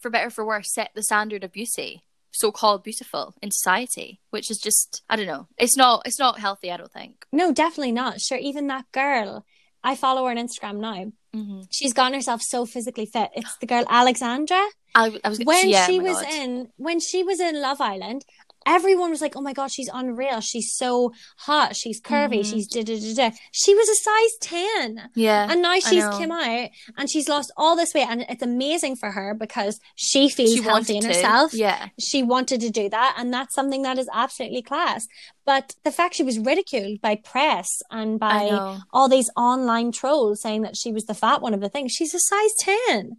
for 0.00 0.10
better 0.10 0.28
or 0.28 0.30
for 0.30 0.44
worse 0.46 0.72
set 0.72 0.90
the 0.94 1.02
standard 1.02 1.42
of 1.44 1.52
beauty 1.52 2.04
so-called 2.30 2.84
beautiful 2.84 3.34
in 3.42 3.50
society 3.50 4.20
which 4.30 4.50
is 4.50 4.58
just 4.58 5.02
i 5.10 5.16
don't 5.16 5.26
know 5.26 5.48
it's 5.58 5.76
not 5.76 6.02
it's 6.04 6.18
not 6.20 6.38
healthy 6.38 6.70
i 6.70 6.76
don't 6.76 6.92
think 6.92 7.24
No, 7.32 7.52
definitely 7.52 7.92
not. 7.92 8.20
Sure, 8.20 8.38
even 8.38 8.68
that 8.68 8.84
girl, 8.92 9.44
I 9.82 9.96
follow 9.96 10.24
her 10.24 10.30
on 10.30 10.36
Instagram 10.36 10.76
now. 10.78 11.12
Mm-hmm. 11.34 11.62
She's 11.70 11.92
gotten 11.92 12.14
herself 12.14 12.42
so 12.42 12.66
physically 12.66 13.06
fit. 13.06 13.30
It's 13.34 13.56
the 13.58 13.66
girl 13.66 13.84
Alexandra. 13.88 14.62
I, 14.94 15.18
I 15.22 15.28
was 15.28 15.38
When 15.38 15.68
yeah, 15.68 15.86
she 15.86 16.00
was 16.00 16.20
God. 16.20 16.32
in 16.32 16.68
when 16.76 17.00
she 17.00 17.22
was 17.22 17.40
in 17.40 17.60
Love 17.60 17.80
Island, 17.80 18.24
everyone 18.68 19.10
was 19.10 19.20
like, 19.20 19.34
"Oh 19.34 19.40
my 19.40 19.52
god, 19.52 19.72
she's 19.72 19.88
unreal. 19.92 20.40
She's 20.40 20.72
so 20.76 21.12
hot. 21.38 21.74
She's 21.74 22.00
curvy. 22.00 22.40
Mhm. 22.40 22.50
She's 22.50 22.66
da 22.68 22.82
da 22.84 22.96
da 23.00 23.14
da." 23.14 23.36
She 23.52 23.74
was 23.74 23.88
a 23.88 23.94
size 24.08 24.34
ten. 24.40 25.10
yeah, 25.16 25.48
And 25.50 25.62
now 25.62 25.74
she's 25.80 26.04
come 26.04 26.30
out 26.30 26.68
and 26.96 27.10
she's 27.10 27.28
lost 27.28 27.50
all 27.56 27.74
this 27.74 27.92
weight, 27.94 28.06
and 28.08 28.24
it's 28.28 28.42
amazing 28.42 28.96
for 28.96 29.10
her 29.12 29.34
because 29.34 29.80
she 29.96 30.28
feels 30.28 30.54
she 30.54 30.62
healthy 30.62 30.96
in 30.96 31.02
to. 31.02 31.08
herself. 31.08 31.54
Yeah, 31.54 31.88
She 31.98 32.22
wanted 32.22 32.60
to 32.60 32.70
do 32.70 32.88
that, 32.90 33.14
and 33.18 33.32
that's 33.34 33.54
something 33.54 33.82
that 33.82 33.98
is 33.98 34.08
absolutely 34.12 34.62
class. 34.62 35.06
But 35.44 35.74
the 35.82 35.90
fact 35.90 36.14
she 36.16 36.22
was 36.22 36.38
ridiculed 36.38 37.00
by 37.00 37.14
press 37.16 37.68
and 37.90 38.20
by 38.20 38.50
all 38.92 39.08
these 39.08 39.30
online 39.34 39.92
trolls 39.92 40.42
saying 40.42 40.60
that 40.62 40.76
she 40.76 40.92
was 40.92 41.04
the 41.06 41.14
fat 41.14 41.40
one 41.40 41.54
of 41.54 41.60
the 41.60 41.70
thing, 41.70 41.88
she's 41.88 42.14
a 42.14 42.18
size 42.20 42.54
ten. 42.60 43.16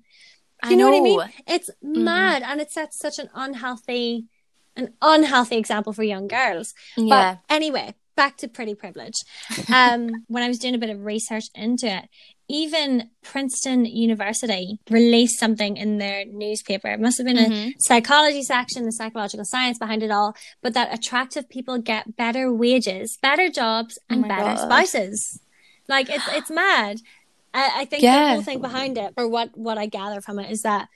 You 0.69 0.75
know, 0.75 0.89
know. 0.89 0.91
what 0.91 0.97
I 0.97 1.01
mean? 1.01 1.33
It's 1.47 1.69
mad, 1.81 2.43
and 2.45 2.59
it 2.59 2.69
sets 2.71 2.99
such 2.99 3.17
an 3.17 3.29
unhealthy, 3.33 4.25
an 4.79 4.93
unhealthy 5.01 5.57
example 5.57 5.93
for 5.93 6.03
young 6.03 6.27
girls. 6.27 6.73
Yeah, 6.97 7.35
But 7.47 7.53
anyway, 7.55 7.95
back 8.15 8.37
to 8.37 8.47
pretty 8.47 8.75
privilege. 8.75 9.13
Um, 9.71 10.23
when 10.27 10.43
I 10.43 10.47
was 10.47 10.59
doing 10.59 10.75
a 10.75 10.79
bit 10.79 10.89
of 10.89 11.05
research 11.05 11.45
into 11.55 11.87
it, 11.87 12.09
even 12.51 13.11
Princeton 13.21 13.85
University 13.85 14.79
released 14.89 15.39
something 15.39 15.77
in 15.77 15.99
their 15.99 16.25
newspaper. 16.25 16.87
It 16.87 16.99
must 16.99 17.17
have 17.19 17.27
been 17.27 17.37
a 17.37 17.49
Mhm. 17.49 17.73
psychology 17.79 18.41
section, 18.41 18.85
the 18.85 18.91
psychological 18.91 19.45
science 19.45 19.77
behind 19.77 20.01
it 20.01 20.09
all, 20.11 20.35
but 20.63 20.73
that 20.73 20.91
attractive 20.93 21.47
people 21.47 21.77
get 21.77 22.15
better 22.17 22.51
wages, 22.51 23.17
better 23.21 23.49
jobs, 23.49 23.99
Oh 24.01 24.13
and 24.13 24.21
my 24.21 24.27
better 24.27 24.55
God. 24.55 24.65
spouses. 24.65 25.39
Like 25.87 26.09
it's 26.09 26.27
it's 26.27 26.49
mad. 26.49 26.97
I, 27.53 27.81
I 27.81 27.85
think 27.85 28.01
the 28.01 28.33
whole 28.33 28.41
thing 28.43 28.61
behind 28.61 28.97
it, 28.97 29.13
or 29.17 29.27
what 29.27 29.55
what 29.57 29.77
I 29.77 29.85
gather 29.85 30.21
from 30.21 30.39
it, 30.39 30.51
is 30.51 30.61
that 30.63 30.87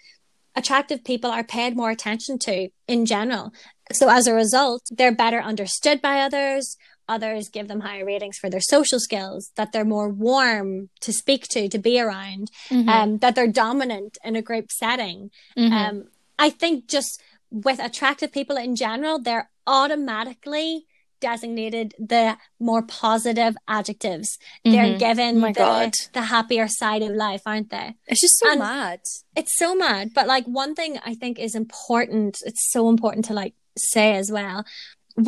attractive 0.56 1.04
people 1.04 1.30
are 1.32 1.44
paid 1.44 1.76
more 1.76 1.89
attention 1.89 2.38
to 2.39 2.70
in 2.88 3.06
general. 3.06 3.54
So 3.92 4.10
as 4.10 4.28
a 4.28 4.34
result, 4.34 4.84
they're 4.92 5.16
better 5.16 5.39
understood 5.39 6.02
by 6.02 6.22
others. 6.22 6.78
Others 7.10 7.50
give 7.50 7.68
them 7.68 7.82
higher 7.82 8.06
ratings 8.06 8.38
for 8.38 8.50
their 8.50 8.62
social 8.62 9.00
skills, 9.00 9.52
that 9.58 9.72
they're 9.74 9.84
more 9.84 10.08
warm 10.10 10.89
to 11.02 11.12
speak 11.12 11.48
to, 11.50 11.68
to 11.68 11.78
be 11.78 12.00
around, 12.00 12.50
Mhm. 12.70 12.88
um, 12.88 13.18
that 13.18 13.36
they're 13.36 13.48
dominant 13.48 14.18
in 14.24 14.36
a 14.38 14.42
group 14.42 14.72
setting. 14.72 15.30
Mhm. 15.58 15.72
Um, 15.72 16.08
I 16.39 16.50
think 16.50 16.88
just 16.88 17.22
with 17.52 17.80
attractive 17.80 18.32
people 18.32 18.56
in 18.56 18.76
general, 18.76 19.20
they're 19.20 19.50
automatically 19.68 20.86
designated 21.30 21.88
the 22.14 22.38
more 22.60 22.82
positive 23.04 23.54
adjectives. 23.78 24.30
They're 24.64 24.94
Mhm. 24.96 25.00
given 25.08 25.34
Oh 25.38 25.40
my 25.48 25.54
the, 25.54 25.60
God. 25.70 25.92
the 26.18 26.22
happier 26.36 26.68
side 26.68 27.02
of 27.08 27.12
life, 27.28 27.44
aren't 27.52 27.70
they? 27.76 27.88
it's 28.08 28.22
just 28.26 28.38
so 28.40 28.52
and- 28.52 28.60
mad. 28.60 29.00
It's 29.40 29.56
so 29.58 29.70
mad. 29.86 30.06
But 30.18 30.28
like 30.28 30.46
one 30.64 30.74
thing 30.76 30.92
I 31.12 31.14
think 31.22 31.40
is 31.40 31.56
important, 31.56 32.32
it's 32.50 32.64
so 32.76 32.82
important 32.90 33.26
to 33.26 33.34
like 33.34 33.54
say 33.78 34.16
as 34.22 34.30
well. 34.38 34.58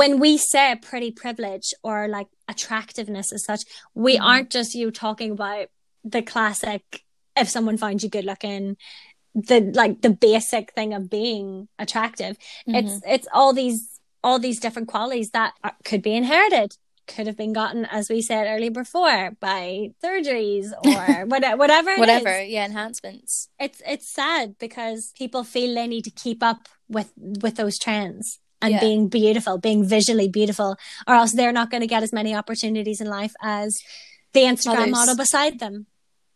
When 0.01 0.19
we 0.19 0.31
say 0.37 0.75
pretty 0.91 1.11
privilege 1.23 1.67
or 1.87 1.97
like 2.17 2.27
attractiveness 2.47 3.31
as 3.31 3.43
such, 3.45 3.61
we 3.93 4.13
Mhm. 4.17 4.23
aren't 4.29 4.49
just 4.57 4.75
you 4.75 4.91
talking 4.91 5.31
about 5.31 5.67
the 6.03 6.21
classic 6.21 6.83
if 7.41 7.47
someone 7.49 7.77
finds 7.77 8.03
you 8.03 8.09
good 8.09 8.25
looking, 8.25 8.77
the 9.49 9.59
like 9.81 10.01
the 10.01 10.09
basic 10.29 10.65
thing 10.77 10.93
of 10.93 11.09
being 11.09 11.67
attractive. 11.83 12.33
It's 12.79 12.93
Mhm. 12.99 13.01
it's 13.15 13.27
all 13.37 13.51
these 13.53 13.81
all 14.25 14.39
these 14.39 14.59
different 14.59 14.87
qualities 14.87 15.29
that 15.37 15.51
could 15.89 16.01
be 16.01 16.13
inherited, 16.15 16.69
could 17.07 17.27
have 17.27 17.37
been 17.37 17.53
gotten, 17.53 17.85
as 17.85 18.09
we 18.09 18.19
said 18.29 18.43
earlier 18.53 18.71
before, 18.71 19.21
by 19.39 19.91
surgeries 20.03 20.67
or 20.85 21.25
whatever. 21.27 21.57
Whatever. 21.63 21.91
it 21.91 21.99
whatever. 21.99 22.31
is 22.41 22.49
Yeah, 22.55 22.65
enhancements. 22.65 23.31
it's 23.65 23.79
it's 23.93 24.07
sad 24.21 24.45
because 24.65 24.99
people 25.21 25.43
feel 25.43 25.69
they 25.75 25.87
need 25.95 26.05
to 26.09 26.15
keep 26.23 26.41
up 26.51 26.61
with 26.89 27.09
with 27.43 27.55
those 27.61 27.77
trends 27.85 28.39
and 28.61 28.71
Yeah. 28.73 28.79
being 28.87 29.07
beautiful, 29.09 29.57
being 29.69 29.81
visually 29.97 30.27
beautiful, 30.39 30.69
or 31.07 31.13
else 31.19 31.33
they're 31.33 31.57
not 31.61 31.69
going 31.71 31.81
to 31.87 31.93
get 31.95 32.01
as 32.07 32.11
many 32.19 32.33
opportunities 32.41 32.99
in 33.03 33.07
life 33.07 33.33
as 33.59 33.77
the 34.33 34.41
Instagram 34.53 34.79
Others. 34.89 34.91
model 34.99 35.15
beside 35.25 35.59
them. 35.59 35.85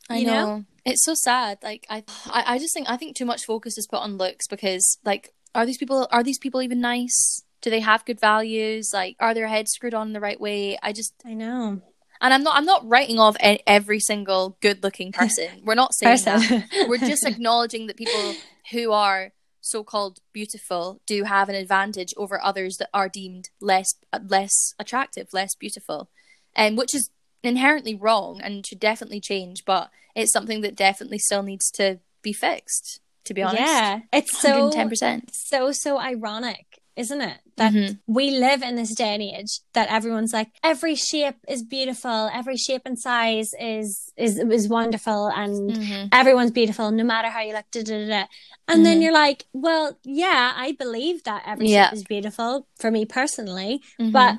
I 0.09 0.17
You 0.19 0.27
know. 0.27 0.45
know? 0.45 0.65
It's 0.85 1.03
so 1.09 1.13
sad. 1.15 1.57
Like 1.69 1.85
I, 1.89 2.03
I, 2.37 2.41
I 2.53 2.59
just 2.59 2.73
think 2.75 2.87
I 2.89 2.97
think 2.97 3.15
too 3.15 3.25
much 3.25 3.45
focus 3.45 3.77
is 3.79 3.87
put 3.93 3.99
on 4.05 4.17
looks 4.17 4.45
because 4.47 4.85
like 5.03 5.23
are 5.55 5.65
these 5.65 5.77
people 5.81 6.07
are 6.11 6.23
these 6.23 6.37
people 6.45 6.61
even 6.61 6.79
nice? 6.93 7.19
Do 7.61 7.69
they 7.69 7.79
have 7.81 8.05
good 8.05 8.19
values? 8.19 8.91
Like 8.93 9.15
are 9.19 9.33
their 9.33 9.47
heads 9.47 9.71
screwed 9.71 9.93
on 9.93 10.13
the 10.13 10.19
right 10.19 10.39
way? 10.39 10.77
I 10.81 10.93
just 10.93 11.13
I 11.25 11.33
know. 11.33 11.81
and 12.21 12.33
I'm 12.33 12.43
not 12.43 12.55
I'm 12.55 12.65
not 12.65 12.87
writing 12.87 13.19
off 13.19 13.35
every 13.39 13.99
single 13.99 14.57
good 14.61 14.83
looking 14.83 15.11
person. 15.11 15.49
We're 15.63 15.75
not 15.75 15.93
saying 15.93 16.19
that. 16.25 16.67
We're 16.89 16.97
just 16.97 17.25
acknowledging 17.25 17.87
that 17.87 17.97
people 17.97 18.33
who 18.71 18.91
are 18.91 19.31
so-called 19.61 20.19
beautiful 20.33 21.01
do 21.05 21.25
have 21.25 21.49
an 21.49 21.55
advantage 21.55 22.13
over 22.17 22.41
others 22.41 22.77
that 22.77 22.89
are 22.93 23.09
deemed 23.09 23.49
less 23.59 23.87
less 24.27 24.73
attractive, 24.79 25.27
less 25.33 25.53
beautiful, 25.59 26.09
and 26.55 26.77
which 26.77 26.95
is 26.95 27.09
inherently 27.43 27.95
wrong 27.95 28.41
and 28.41 28.65
should 28.65 28.79
definitely 28.79 29.19
change. 29.19 29.65
But 29.65 29.89
it's 30.15 30.31
something 30.31 30.61
that 30.61 30.75
definitely 30.75 31.19
still 31.19 31.43
needs 31.43 31.69
to 31.71 31.99
be 32.21 32.33
fixed. 32.33 33.01
To 33.25 33.33
be 33.33 33.43
honest, 33.43 33.61
yeah, 33.61 33.99
it's 34.11 34.39
so 34.39 34.71
ten 34.71 34.89
percent. 34.89 35.29
so 35.33 35.71
so 35.71 35.99
ironic, 35.99 36.81
isn't 36.95 37.21
it? 37.21 37.37
That 37.59 37.73
Mhm. 37.73 37.99
we 38.07 38.25
live 38.47 38.61
in 38.69 38.75
this 38.77 38.93
day 38.95 39.13
and 39.15 39.21
age 39.21 39.53
that 39.73 39.87
everyone's 39.97 40.33
like 40.39 40.49
every 40.63 40.95
shape 40.95 41.35
is 41.53 41.61
beautiful, 41.77 42.29
every 42.39 42.55
shape 42.57 42.83
and 42.89 42.97
size 42.97 43.49
is 43.59 43.89
is 44.25 44.33
is 44.57 44.65
wonderful, 44.79 45.21
and 45.41 45.53
Mm-hmm. 45.75 46.07
everyone's 46.19 46.51
beautiful 46.59 46.87
no 46.91 47.03
matter 47.13 47.29
how 47.35 47.41
you 47.47 47.53
look. 47.57 47.65
Da, 47.71 47.81
da, 47.83 47.97
da. 48.07 48.23
And 48.69 48.85
then 48.85 48.97
Mhm. 48.97 49.03
you're 49.03 49.19
like, 49.25 49.39
well, 49.65 49.85
yeah, 50.05 50.53
I 50.65 50.71
believe 50.83 51.17
that 51.29 51.43
every 51.45 51.67
Yeah. 51.67 51.85
shape 51.89 51.93
is 51.97 52.03
beautiful 52.15 52.51
for 52.81 52.89
me 52.91 53.01
personally, 53.19 53.73
Mm-hmm. 53.99 54.11
but 54.19 54.33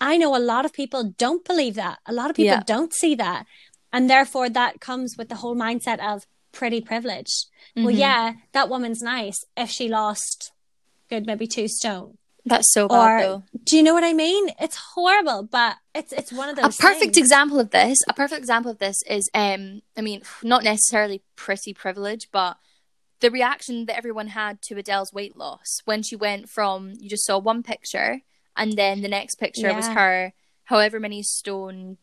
I 0.00 0.16
know 0.20 0.30
a 0.36 0.46
lot 0.52 0.64
of 0.64 0.72
people 0.72 1.02
don't 1.24 1.44
believe 1.44 1.74
that. 1.84 1.96
A 2.06 2.12
lot 2.20 2.28
of 2.30 2.36
people 2.36 2.58
Yeah. 2.58 2.72
don't 2.74 2.92
see 3.02 3.14
that, 3.16 3.40
and 3.92 4.08
therefore 4.08 4.48
that 4.50 4.80
comes 4.88 5.16
with 5.18 5.28
the 5.28 5.36
whole 5.42 5.56
mindset 5.66 5.98
of 6.12 6.26
pretty 6.52 6.80
privilege. 6.80 7.32
Well, 7.74 7.86
Mhm. 7.94 7.98
yeah, 8.06 8.24
that 8.52 8.68
woman's 8.68 9.02
nice 9.02 9.38
if 9.56 9.68
she 9.76 9.88
lost 9.88 10.52
good 11.10 11.26
maybe 11.26 11.46
two 11.46 11.68
stone. 11.68 12.18
That's 12.44 12.72
so 12.72 12.88
bad 12.88 12.96
Or 12.96 13.20
though. 13.22 13.42
do 13.64 13.76
you 13.76 13.82
know 13.82 13.94
what 13.94 14.04
I 14.04 14.12
mean? 14.12 14.48
It's 14.60 14.76
horrible, 14.94 15.42
but 15.44 15.76
it's 15.94 16.12
it's 16.12 16.32
one 16.32 16.48
of 16.48 16.56
those. 16.56 16.78
a 16.78 16.82
perfect 16.82 17.14
things. 17.14 17.18
example 17.18 17.60
of 17.60 17.70
this 17.70 17.98
a 18.08 18.12
perfect 18.14 18.38
example 18.38 18.70
of 18.70 18.78
this 18.78 18.96
is 19.08 19.28
um 19.34 19.82
i 19.96 20.00
mean 20.00 20.22
not 20.42 20.64
necessarily 20.64 21.22
pretty 21.36 21.74
privilege 21.74 22.28
but 22.32 22.56
the 23.20 23.30
reaction 23.30 23.84
that 23.86 23.96
everyone 23.96 24.28
had 24.28 24.60
to 24.62 24.76
adele's 24.78 25.12
weight 25.12 25.36
loss 25.36 25.80
when 25.84 26.02
she 26.02 26.16
went 26.16 26.48
from 26.48 26.92
you 26.98 27.08
just 27.10 27.24
saw 27.26 27.38
one 27.38 27.62
picture 27.62 28.22
and 28.56 28.72
then 28.72 29.02
the 29.02 29.08
next 29.08 29.36
picture 29.36 29.72
was 29.74 29.86
her 29.88 30.32
however 30.64 30.98
many 30.98 31.22
stone 31.22 31.98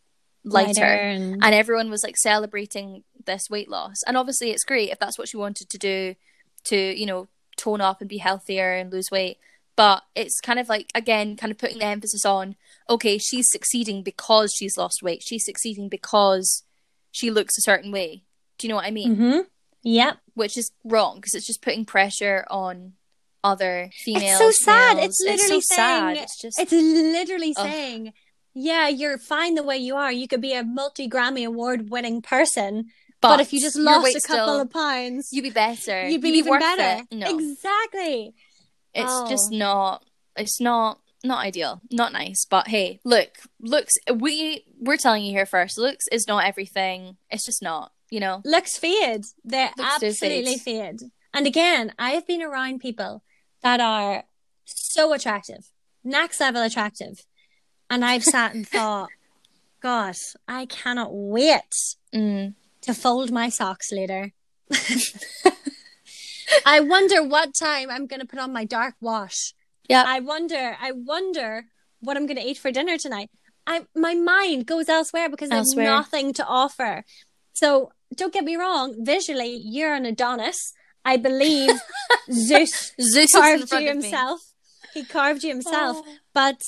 lighter, 0.46 0.84
and, 0.84 1.44
and 1.44 1.54
everyone 1.56 1.90
was 1.90 2.04
like 2.04 2.16
celebrating 2.18 3.04
this 3.26 3.50
weight 3.50 3.70
loss 3.70 3.98
and 4.08 4.16
obviously 4.16 4.52
it's 4.52 4.64
great 4.64 4.90
if 4.92 5.00
that's 5.00 5.18
what 5.18 5.28
she 5.28 5.36
wanted 5.38 5.68
to 5.70 5.78
do 5.78 6.16
to 6.64 6.78
you 6.78 7.06
know 7.06 7.28
tone 7.58 7.82
up 7.82 8.00
and 8.02 8.10
be 8.10 8.20
healthier 8.20 8.74
and 8.74 8.92
lose 8.94 9.10
weight 9.12 9.38
but 9.80 10.04
it's 10.14 10.40
kind 10.42 10.60
of 10.60 10.68
like 10.68 10.88
again 10.94 11.36
kind 11.38 11.52
of 11.52 11.58
putting 11.58 11.80
the 11.80 11.86
emphasis 11.86 12.26
on 12.26 12.56
okay 12.90 13.18
she's 13.18 13.48
succeeding 13.50 14.04
because 14.04 14.54
she's 14.58 14.76
lost 14.78 15.02
weight 15.02 15.22
she's 15.24 15.46
succeeding 15.46 15.88
because 15.88 16.64
she 17.12 17.32
looks 17.32 17.58
a 17.58 17.62
certain 17.62 17.92
way 17.92 18.24
Do 18.60 18.68
you 18.68 18.70
know 18.70 18.76
what 18.76 18.86
I 18.86 18.92
mean? 18.92 19.16
Mm-hmm. 19.16 19.40
Yep. 19.84 20.18
Which 20.34 20.58
is 20.58 20.72
wrong 20.84 21.16
because 21.16 21.34
it's 21.34 21.48
just 21.48 21.62
putting 21.62 21.86
pressure 21.86 22.46
on 22.52 22.94
other 23.42 23.90
females. 24.04 24.26
It's 24.26 24.38
so 24.40 24.52
sad. 24.66 24.98
males. 24.98 25.06
It's 25.08 25.22
literally 25.24 25.62
so 25.62 25.76
saying. 25.76 26.16
sad. 26.16 26.18
It's 26.24 26.42
just 26.42 26.60
It's 26.60 26.72
literally 27.16 27.54
Ugh. 27.58 27.66
saying, 27.66 28.14
yeah, 28.54 28.90
you're 28.90 29.18
fine 29.18 29.56
the 29.56 29.64
way 29.64 29.78
you 29.78 29.96
are. 29.96 30.12
You 30.12 30.28
could 30.28 30.42
be 30.42 30.54
a 30.54 30.64
multi 30.64 31.08
Grammy 31.08 31.46
award 31.48 31.90
winning 31.90 32.22
person, 32.22 32.90
but, 33.22 33.40
if 33.40 33.54
you 33.54 33.60
just 33.62 33.78
lost 33.78 34.16
a 34.16 34.20
couple 34.22 34.46
still- 34.46 34.62
of 34.62 34.70
pounds, 34.72 35.30
you'd 35.32 35.44
be 35.44 35.50
better. 35.52 36.08
you'd 36.10 36.22
be 36.22 36.30
You'd 36.30 36.38
even 36.40 36.50
worth 36.52 36.60
better. 36.62 37.06
It. 37.10 37.16
No, 37.16 37.28
Exactly. 37.38 38.34
It's 38.94 39.12
Oh. 39.12 39.30
just 39.30 39.52
not. 39.52 40.04
It's 40.36 40.60
not. 40.60 41.00
Not 41.22 41.44
ideal, 41.46 41.82
not 41.92 42.14
nice, 42.14 42.46
but 42.50 42.70
hey, 42.70 43.02
look, 43.04 43.40
looks. 43.60 43.92
We 44.10 44.64
we're 44.80 44.96
telling 44.96 45.26
you 45.26 45.32
here 45.32 45.46
first. 45.46 45.78
Looks 45.78 46.08
is 46.14 46.30
not 46.30 46.46
everything. 46.46 47.18
It's 47.30 47.46
just 47.46 47.62
not. 47.62 47.92
You 48.10 48.22
know, 48.22 48.42
Looks 48.46 48.78
fade. 48.78 49.26
They 49.44 49.66
Looks 49.78 50.04
absolutely 50.06 50.58
fade. 50.58 51.02
fade. 51.02 51.12
And 51.34 51.46
again, 51.46 51.94
I 52.00 52.12
have 52.12 52.26
been 52.26 52.42
around 52.42 52.80
people 52.80 53.22
that 53.62 53.82
are 53.82 54.24
so 54.64 55.12
attractive, 55.12 55.72
next 56.06 56.40
level 56.40 56.62
attractive. 56.64 57.26
And 57.90 58.06
I've 58.06 58.24
sat 58.24 58.56
and 58.56 58.66
thought, 58.76 59.10
God, 59.82 60.16
I 60.48 60.68
cannot 60.68 61.10
wait 61.12 61.62
mm. 62.16 62.54
to 62.82 62.94
fold 62.94 63.30
my 63.30 63.50
socks 63.50 63.92
later. 63.92 64.32
I 66.66 66.80
wonder 66.80 67.24
what 67.24 67.54
time 67.54 67.90
I'm 67.90 68.08
going 68.08 68.20
to 68.20 68.26
put 68.28 68.40
on 68.40 68.54
my 68.54 68.66
dark 68.66 68.96
wash. 69.02 69.54
Yeah. 69.88 70.04
I 70.06 70.20
wonder, 70.20 70.78
I 70.80 70.92
wonder 70.92 71.66
what 72.00 72.18
I'm 72.18 72.26
going 72.26 72.38
to 72.38 72.46
eat 72.46 72.58
for 72.58 72.72
dinner 72.72 72.98
tonight. 72.98 73.30
I, 73.66 73.86
my 73.96 74.16
mind 74.16 74.66
goes 74.66 74.90
elsewhere 74.90 75.30
because 75.30 75.52
Elsewhere. 75.52 75.90
I 75.90 75.96
have 75.96 76.06
nothing 76.06 76.34
to 76.34 76.46
offer. 76.46 77.04
So 77.54 77.92
don't 78.16 78.34
get 78.34 78.44
me 78.44 78.56
wrong. 78.56 78.96
Visually, 79.00 79.60
you're 79.64 79.94
an 79.94 80.06
Adonis. 80.06 80.74
I 81.06 81.18
believe 81.18 81.72
Zeus 82.32 82.94
Zeus 83.00 83.32
carved 83.32 83.72
you 83.72 83.88
himself. 83.88 84.42
He 84.94 85.04
carved 85.06 85.44
you 85.44 85.50
himself. 85.50 85.98
Oh. 86.00 86.16
But 86.34 86.62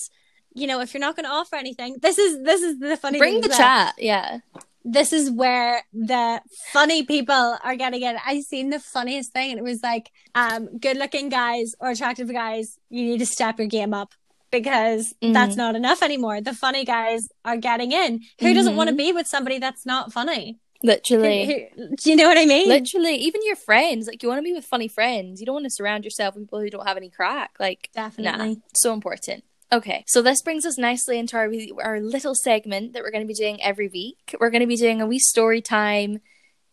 you 0.53 0.67
know, 0.67 0.79
if 0.81 0.93
you're 0.93 1.01
not 1.01 1.15
going 1.15 1.25
to 1.25 1.31
offer 1.31 1.55
anything, 1.55 1.97
this 2.01 2.17
is 2.17 2.43
this 2.43 2.61
is 2.61 2.79
the 2.79 2.97
funny 2.97 3.19
thing. 3.19 3.39
Bring 3.39 3.41
the 3.41 3.49
chat. 3.49 3.95
Yeah. 3.97 4.39
This 4.83 5.13
is 5.13 5.29
where 5.29 5.83
the 5.93 6.41
funny 6.73 7.03
people 7.03 7.57
are 7.63 7.75
getting 7.75 8.01
it. 8.01 8.15
I 8.25 8.41
seen 8.41 8.69
the 8.69 8.79
funniest 8.79 9.31
thing, 9.31 9.51
and 9.51 9.59
it 9.59 9.63
was 9.63 9.81
like, 9.83 10.09
um, 10.35 10.77
good 10.79 10.97
looking 10.97 11.29
guys 11.29 11.73
or 11.79 11.89
attractive 11.91 12.31
guys, 12.31 12.77
you 12.89 13.03
need 13.03 13.19
to 13.19 13.25
step 13.25 13.59
your 13.59 13.67
game 13.67 13.93
up 13.93 14.13
because 14.51 15.13
Mhm. 15.21 15.33
that's 15.33 15.55
not 15.55 15.75
enough 15.75 16.01
anymore. 16.03 16.41
The 16.41 16.53
funny 16.53 16.83
guys 16.83 17.21
are 17.45 17.57
getting 17.57 17.91
in. 17.91 18.21
Who 18.39 18.53
doesn't 18.53 18.73
Mhm. 18.73 18.77
want 18.77 18.89
to 18.89 18.95
be 18.95 19.13
with 19.13 19.27
somebody 19.27 19.59
that's 19.59 19.85
not 19.85 20.11
funny? 20.11 20.57
Who- 20.81 20.87
Literally. 20.87 21.45
who- 21.75 21.95
do 21.95 22.09
you 22.09 22.15
know 22.15 22.27
what 22.27 22.39
I 22.39 22.45
mean? 22.45 22.67
Literally, 22.67 23.15
even 23.17 23.41
your 23.45 23.55
friends, 23.55 24.07
like 24.07 24.23
you 24.23 24.29
want 24.29 24.39
to 24.39 24.43
be 24.43 24.51
with 24.51 24.65
funny 24.65 24.87
friends. 24.87 25.39
You 25.39 25.45
don't 25.45 25.53
want 25.55 25.65
to 25.65 25.69
surround 25.71 26.03
yourself 26.03 26.33
with 26.35 26.45
people 26.45 26.59
who 26.59 26.69
don't 26.71 26.87
have 26.87 26.97
any 26.97 27.09
crack. 27.11 27.51
Like, 27.59 27.89
Definitely. 27.93 28.55
nah, 28.55 28.61
so 28.75 28.91
important. 28.93 29.43
Okay, 29.73 30.03
so 30.05 30.21
this 30.21 30.41
brings 30.41 30.65
us 30.65 30.77
nicely 30.77 31.17
into 31.17 31.37
our 31.37 31.49
our 31.81 32.01
little 32.01 32.35
segment 32.35 32.93
that 32.93 33.03
we're 33.03 33.11
going 33.11 33.23
to 33.23 33.27
be 33.27 33.33
doing 33.33 33.61
every 33.63 33.87
week. 33.87 34.35
We're 34.39 34.49
going 34.49 34.61
to 34.61 34.67
be 34.67 34.75
doing 34.75 35.01
a 35.01 35.05
wee 35.05 35.19
story 35.19 35.61
time 35.61 36.19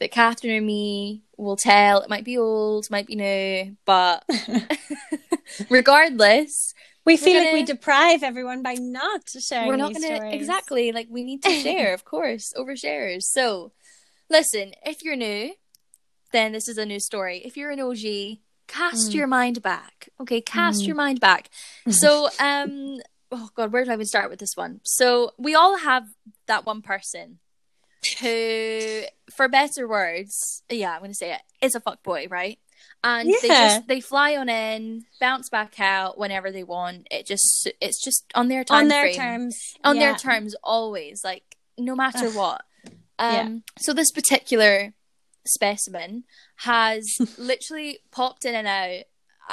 that 0.01 0.11
Catherine 0.11 0.53
and 0.53 0.67
me 0.67 1.23
will 1.37 1.57
tell. 1.57 2.01
It 2.01 2.11
might 2.11 2.25
be 2.25 2.37
old, 2.39 2.91
might 2.91 3.07
be 3.07 3.15
new, 3.15 3.77
but 3.85 4.25
regardless, 5.71 6.75
We 7.05 7.17
feel 7.17 7.35
like 7.35 7.45
gonna- 7.49 7.53
we 7.55 7.63
deprive 7.65 8.23
everyone 8.23 8.63
by 8.63 8.75
not 8.75 9.23
sharing 9.41 9.69
we're 9.69 9.77
not 9.77 9.93
gonna 9.93 10.31
exactly 10.31 10.93
like 10.93 11.07
we 11.11 11.23
need 11.25 11.43
to 11.45 11.51
share 11.63 11.95
of 11.95 12.05
course 12.05 12.53
over 12.57 12.77
shares 12.77 13.31
so 13.33 13.73
listen 14.29 14.73
if 14.85 15.03
you're 15.03 15.17
new 15.17 15.53
then 16.33 16.53
this 16.53 16.69
is 16.69 16.77
a 16.77 16.85
new 16.85 17.01
story 17.01 17.41
if 17.45 17.57
you're 17.57 17.71
an 17.71 17.81
og 17.81 17.97
cast 18.69 19.11
Mm. 19.11 19.15
your 19.15 19.27
mind 19.27 19.63
back 19.63 20.09
okay 20.21 20.41
cast 20.41 20.83
Mm. 20.83 20.87
your 20.87 20.97
mind 20.97 21.21
back 21.21 21.51
so 21.91 22.29
um 22.39 22.99
oh 23.33 23.49
god 23.57 23.73
where 23.73 23.85
do 23.85 23.91
i 23.91 23.95
even 23.95 24.07
start 24.07 24.31
with 24.31 24.39
this 24.39 24.55
one 24.57 24.81
so 24.85 25.33
we 25.39 25.55
all 25.55 25.79
have 25.79 26.05
that 26.47 26.65
one 26.65 26.81
person 26.83 27.39
who 28.21 29.03
for 29.35 29.49
better 29.49 29.87
words 29.89 30.63
yeah 30.71 30.95
i'm 30.95 31.01
gonna 31.01 31.15
say 31.15 31.33
it 31.33 31.43
is 31.61 31.75
a 31.75 31.81
fuck 31.81 32.03
boy 32.03 32.27
right 32.31 32.59
and 33.03 33.29
they 33.43 33.49
just 33.49 33.87
they 33.89 34.01
fly 34.01 34.37
on 34.37 34.49
in 34.49 35.05
bounce 35.21 35.49
back 35.49 35.79
out 35.81 36.17
whenever 36.19 36.51
they 36.51 36.63
want 36.63 37.07
it 37.11 37.27
just 37.27 37.69
it's 37.81 38.03
just 38.03 38.25
on 38.35 38.49
their 38.49 38.65
time 38.65 38.83
on 38.83 38.89
their 38.89 39.03
frame 39.05 39.15
terms. 39.17 39.75
on 39.85 39.97
Yeah. 39.97 40.03
their 40.11 40.15
terms 40.19 40.55
always 40.63 41.23
like 41.25 41.57
no 41.77 41.95
matter 41.97 42.27
Ugh. 42.29 42.35
what 42.35 42.63
um 43.19 43.63
so 43.79 43.93
this 43.93 44.11
particular 44.13 44.95
specimen 45.49 46.25
has 46.59 47.17
literally 47.39 48.01
popped 48.11 48.45
in 48.45 48.55
and 48.55 48.67
out. 48.67 49.05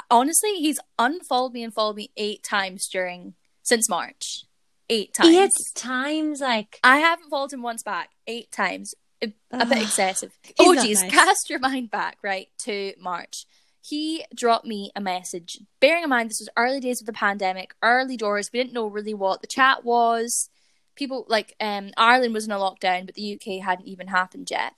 Honestly 0.10 0.56
he's 0.56 0.80
unfollowed 1.00 1.54
me 1.54 1.64
and 1.64 1.74
followed 1.74 1.96
me 1.96 2.12
eight 2.18 2.44
times 2.44 2.88
during 2.88 3.34
since 3.64 3.90
march. 3.90 4.46
Eight 4.90 5.14
times 5.14 5.36
Eight 5.36 5.52
times, 5.76 6.42
like 6.42 6.80
i 6.84 6.98
haven't 6.98 7.30
followed 7.30 7.54
him 7.54 7.64
once 7.64 7.84
back. 7.84 8.10
Eight 8.28 8.52
times. 8.52 8.94
A, 9.24 9.34
a 9.52 9.66
bit 9.66 9.82
excessive. 9.82 10.38
He's 10.44 10.56
oh 10.60 10.76
geez 10.76 11.02
nice. 11.02 11.12
cast 11.12 11.50
your 11.50 11.60
mind 11.60 11.90
back 11.90 12.18
right 12.24 12.48
to 12.60 12.94
march. 13.00 13.46
He 13.82 14.26
dropped 14.36 14.66
me 14.66 14.92
a 14.96 15.02
message. 15.02 15.60
Bearing 15.80 16.04
in 16.04 16.10
mind 16.10 16.30
this 16.30 16.40
was 16.40 16.50
early 16.58 16.80
days 16.80 17.02
of 17.02 17.08
the 17.08 17.14
pandemic 17.14 17.74
early 17.82 18.18
doors. 18.18 18.50
We 18.52 18.60
didn't 18.60 18.74
know 18.74 18.88
really 18.88 19.14
what 19.14 19.42
the 19.42 19.48
chat 19.48 19.84
was. 19.84 20.50
People 20.96 21.26
like 21.28 21.56
um 21.60 21.92
ireland 21.98 22.34
was 22.34 22.46
in 22.46 22.52
a 22.52 22.58
lockdown 22.58 23.06
but 23.06 23.16
the 23.16 23.36
uk 23.36 23.64
hadn't 23.66 23.88
even 23.88 24.08
happened 24.08 24.50
yet 24.52 24.74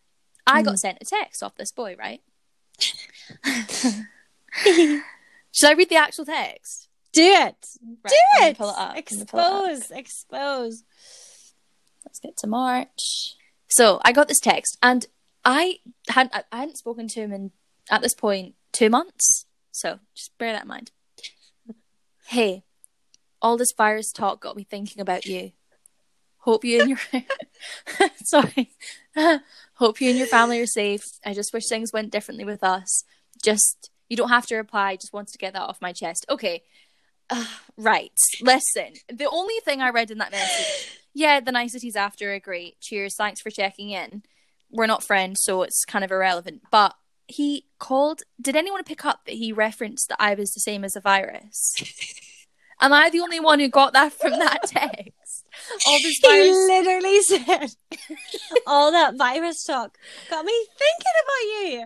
i 0.48 0.62
got 0.62 0.76
Mm. 0.76 0.80
sent 0.80 0.98
a 1.02 1.06
text 1.06 1.44
off 1.44 1.56
this 1.56 1.72
boy 1.72 1.96
right 1.98 2.22
should 5.52 5.70
i 5.70 5.74
read 5.74 5.90
the 5.90 5.96
actual 5.96 6.26
text 6.26 6.86
do 7.14 7.24
it. 7.24 7.56
Right, 8.04 8.14
Do 8.40 8.46
it. 8.46 8.58
pull 8.60 8.70
it 8.70 8.76
up, 8.78 8.94
pull 9.28 9.40
it 9.40 9.44
up. 9.44 9.78
Expose. 9.78 9.92
Expose. 9.92 10.84
Let's 12.06 12.20
get 12.20 12.38
to 12.38 12.48
March. 12.48 13.36
So 13.68 14.00
I 14.04 14.12
got 14.12 14.28
this 14.28 14.40
text, 14.40 14.78
and 14.84 15.08
I 15.44 15.80
hadn't 16.10 16.36
I 16.52 16.58
hadn't 16.60 16.78
spoken 16.78 17.08
to 17.08 17.20
him 17.22 17.32
in 17.34 17.52
at 17.90 18.02
this 18.04 18.14
point 18.14 18.54
two 18.72 18.92
months. 18.92 19.46
So 19.72 20.00
just 20.14 20.38
bear 20.38 20.52
that 20.52 20.64
in 20.64 20.68
mind. 20.68 20.92
Hey, 22.28 22.64
all 23.42 23.58
this 23.58 23.74
virus 23.76 24.12
talk 24.12 24.40
got 24.42 24.56
me 24.56 24.64
thinking 24.64 25.02
about 25.02 25.26
you. 25.26 25.54
Hope 26.48 26.64
you 26.64 26.82
and 26.82 26.90
your 26.90 27.00
sorry. 28.24 28.72
Hope 29.76 30.02
you 30.02 30.10
and 30.10 30.18
your 30.18 30.28
family 30.28 30.60
are 30.60 30.66
safe. 30.66 31.04
I 31.26 31.34
just 31.34 31.54
wish 31.54 31.68
things 31.68 31.94
went 31.94 32.12
differently 32.12 32.46
with 32.46 32.64
us. 32.64 33.04
Just 33.44 33.92
you 34.10 34.18
don't 34.18 34.30
have 34.30 34.48
to 34.48 34.56
reply. 34.56 34.96
Just 34.96 35.14
wanted 35.14 35.34
to 35.34 35.38
get 35.38 35.54
that 35.54 35.62
off 35.62 35.82
my 35.82 35.92
chest. 35.92 36.26
Okay. 36.30 36.64
Uh, 37.30 37.46
right. 37.76 38.18
Listen. 38.42 38.94
The 39.12 39.30
only 39.30 39.56
thing 39.66 39.82
I 39.82 39.90
read 39.90 40.10
in 40.10 40.20
that 40.20 40.32
message 40.32 40.98
yeah, 41.18 41.40
the 41.40 41.52
niceties 41.52 41.96
after 41.96 42.32
are 42.36 42.40
great. 42.40 42.80
Cheers. 42.80 43.16
Thanks 43.16 43.42
for 43.42 43.50
checking 43.50 43.90
in. 43.90 44.22
We're 44.70 44.86
not 44.86 45.04
friends, 45.04 45.40
so 45.42 45.64
it's 45.64 45.84
kind 45.84 46.06
of 46.06 46.12
irrelevant. 46.12 46.62
But 46.70 46.94
he 47.28 47.66
called. 47.80 48.22
Did 48.40 48.56
anyone 48.56 48.84
pick 48.84 49.04
up 49.04 49.26
that 49.26 49.34
he 49.34 49.52
referenced 49.52 50.10
that 50.10 50.22
I 50.22 50.36
was 50.36 50.52
the 50.52 50.60
same 50.60 50.84
as 50.84 50.96
a 50.96 51.02
virus? 51.02 51.74
Am 52.80 52.94
I 52.94 53.10
the 53.10 53.22
only 53.22 53.40
one 53.40 53.60
who 53.60 53.68
got 53.68 53.94
that 53.94 54.14
from 54.14 54.34
that 54.34 54.60
text? 54.68 55.17
All 55.88 56.00
this 56.02 56.18
He 56.24 56.52
literally 56.52 57.22
said, 57.24 57.76
"All 58.66 58.92
that 58.92 59.16
virus 59.18 59.64
talk 59.64 59.98
got 60.30 60.46
me 60.46 60.54
thinking 60.78 61.18
about 61.24 61.72
you." 61.82 61.86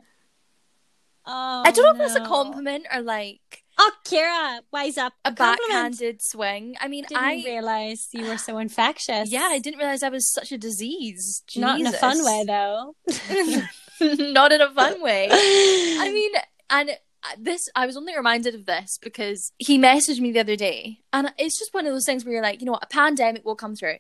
Oh, 1.26 1.64
I 1.66 1.72
don't 1.72 1.86
know 1.86 1.92
if 1.92 1.98
that's 2.14 2.16
a 2.20 2.24
oh, 2.24 2.28
compliment 2.28 2.88
or 2.94 3.02
like 3.02 3.64
Oh, 3.84 3.92
Kira, 4.06 4.60
wise 4.72 4.98
up. 4.98 5.14
a 5.26 5.34
Compliment. 5.34 5.60
backhanded 5.70 6.22
swing. 6.22 6.76
I 6.80 6.88
mean, 6.88 7.04
Didn't 7.08 7.24
I 7.24 7.36
realize 7.44 8.10
you 8.12 8.26
were 8.28 8.38
so 8.38 8.58
infectious. 8.60 9.32
yeah, 9.32 9.50
I 9.52 9.60
didn't 9.60 9.80
realize 9.80 10.04
I 10.04 10.10
was 10.10 10.32
such 10.32 10.52
a 10.52 10.58
disease. 10.58 11.42
Not 11.56 11.80
in 11.80 11.88
a 11.88 11.92
fun 11.92 12.24
way, 12.24 12.44
though. 12.46 12.96
Not 14.02 14.52
in 14.52 14.62
a 14.62 14.70
fun 14.72 15.02
way. 15.02 15.30
I 15.32 16.12
mean, 16.14 16.32
and 16.70 16.92
this, 17.38 17.70
I 17.76 17.86
was 17.86 17.98
only 17.98 18.16
reminded 18.16 18.56
of 18.56 18.66
this 18.66 18.98
because 19.02 19.52
he 19.58 19.78
messaged 19.78 20.20
me 20.20 20.32
the 20.32 20.40
other 20.40 20.56
day, 20.56 21.00
and 21.14 21.34
it's 21.38 21.58
just 21.60 21.74
one 21.74 21.86
of 21.86 21.94
those 21.94 22.06
things 22.06 22.24
where 22.26 22.34
you're 22.34 22.44
like, 22.44 22.60
you 22.62 22.66
know 22.66 22.72
what, 22.74 22.84
a 22.84 22.88
pandemic 22.88 23.46
will 23.46 23.56
come 23.56 23.76
through, 23.76 23.98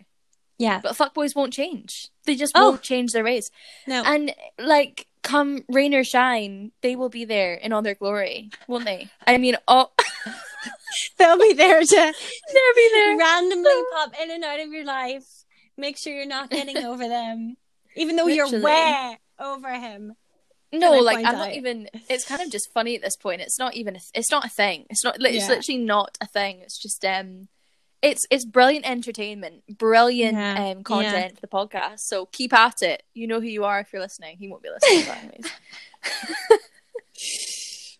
yeah. 0.58 0.80
but 0.82 0.96
fuckboys 0.96 1.36
won't 1.36 1.54
change. 1.54 2.10
They 2.26 2.36
just 2.36 2.54
Oh. 2.56 2.72
won't 2.72 2.82
change 2.82 3.12
their 3.12 3.24
ways. 3.24 3.50
No. 3.88 4.04
And 4.06 4.34
like, 4.60 5.08
come 5.24 5.64
rain 5.70 5.94
or 5.94 6.04
shine, 6.04 6.72
they 6.82 6.96
will 6.96 7.10
be 7.10 7.26
there 7.26 7.54
in 7.54 7.74
all 7.74 7.82
their 7.82 7.96
glory, 7.96 8.50
won't 8.68 8.86
they? 8.86 9.10
I 9.26 9.38
mean, 9.38 9.58
oh, 9.68 9.92
They'll 11.18 11.40
be 11.40 11.54
there 11.54 11.80
to 11.82 11.86
they'll 11.96 12.76
be 12.76 12.90
there. 12.94 13.18
randomly 13.18 13.72
pop 13.94 14.14
in 14.22 14.30
and 14.30 14.44
out 14.44 14.60
of 14.60 14.72
your 14.72 14.84
life. 14.86 15.26
Make 15.78 15.98
sure 15.98 16.14
you're 16.14 16.26
not 16.28 16.50
getting 16.50 16.78
over 16.78 17.08
them, 17.08 17.56
even 17.96 18.16
though 18.16 18.28
you're 18.28 18.62
way 18.62 19.18
over 19.40 19.70
him. 19.72 20.14
No, 20.74 20.92
like 21.00 21.26
I'm 21.26 21.36
not 21.36 21.54
even. 21.54 21.90
It's 22.10 22.26
kind 22.26 22.42
of 22.42 22.50
just 22.50 22.72
funny 22.72 22.96
at 22.96 23.02
this 23.02 23.18
point. 23.18 23.42
It's 23.42 23.60
not 23.60 23.76
even. 23.76 23.96
A, 23.96 24.00
it's 24.14 24.32
not 24.32 24.46
a 24.46 24.50
thing. 24.50 24.86
It's 24.90 25.04
not. 25.04 25.18
It's 25.20 25.44
Yeah. 25.44 25.48
literally 25.50 25.80
not 25.80 26.18
a 26.22 26.26
thing. 26.28 26.60
It's 26.62 26.78
just 26.78 27.04
um, 27.04 27.50
it's 28.02 28.26
it's 28.32 28.46
brilliant 28.46 28.90
entertainment, 28.90 29.64
brilliant 29.78 30.38
Yeah, 30.38 30.72
um, 30.72 30.84
content 30.84 31.36
for 31.36 31.42
the 31.42 31.48
podcast. 31.48 32.00
So 32.02 32.26
keep 32.28 32.54
at 32.54 32.82
it. 32.82 33.04
You 33.14 33.28
know 33.28 33.42
who 33.42 33.48
you 33.48 33.66
are 33.66 33.80
if 33.82 33.92
you're 33.92 34.02
listening. 34.02 34.38
He 34.38 34.48
won't 34.48 34.64
be 34.64 34.70
listening, 34.70 35.14
anyways. 35.14 35.52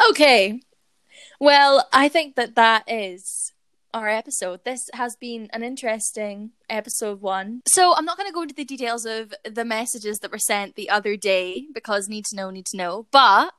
okay. 0.10 0.60
Well, 1.40 1.88
I 1.92 2.08
think 2.08 2.36
that 2.36 2.54
that 2.54 2.84
is 2.86 3.41
our 3.94 4.08
episode. 4.08 4.64
This 4.64 4.88
has 4.94 5.16
been 5.16 5.48
an 5.52 5.62
interesting 5.62 6.50
episode 6.68 7.20
one. 7.20 7.62
So 7.66 7.94
I'm 7.94 8.04
not 8.04 8.16
going 8.16 8.28
to 8.28 8.34
go 8.34 8.42
into 8.42 8.54
the 8.54 8.64
details 8.64 9.04
of 9.04 9.34
the 9.48 9.64
messages 9.64 10.18
that 10.18 10.30
were 10.30 10.38
sent 10.38 10.74
the 10.74 10.90
other 10.90 11.16
day 11.16 11.66
because 11.72 12.08
need 12.08 12.24
to 12.26 12.36
know, 12.36 12.50
need 12.50 12.66
to 12.66 12.76
know. 12.76 13.06
But 13.10 13.52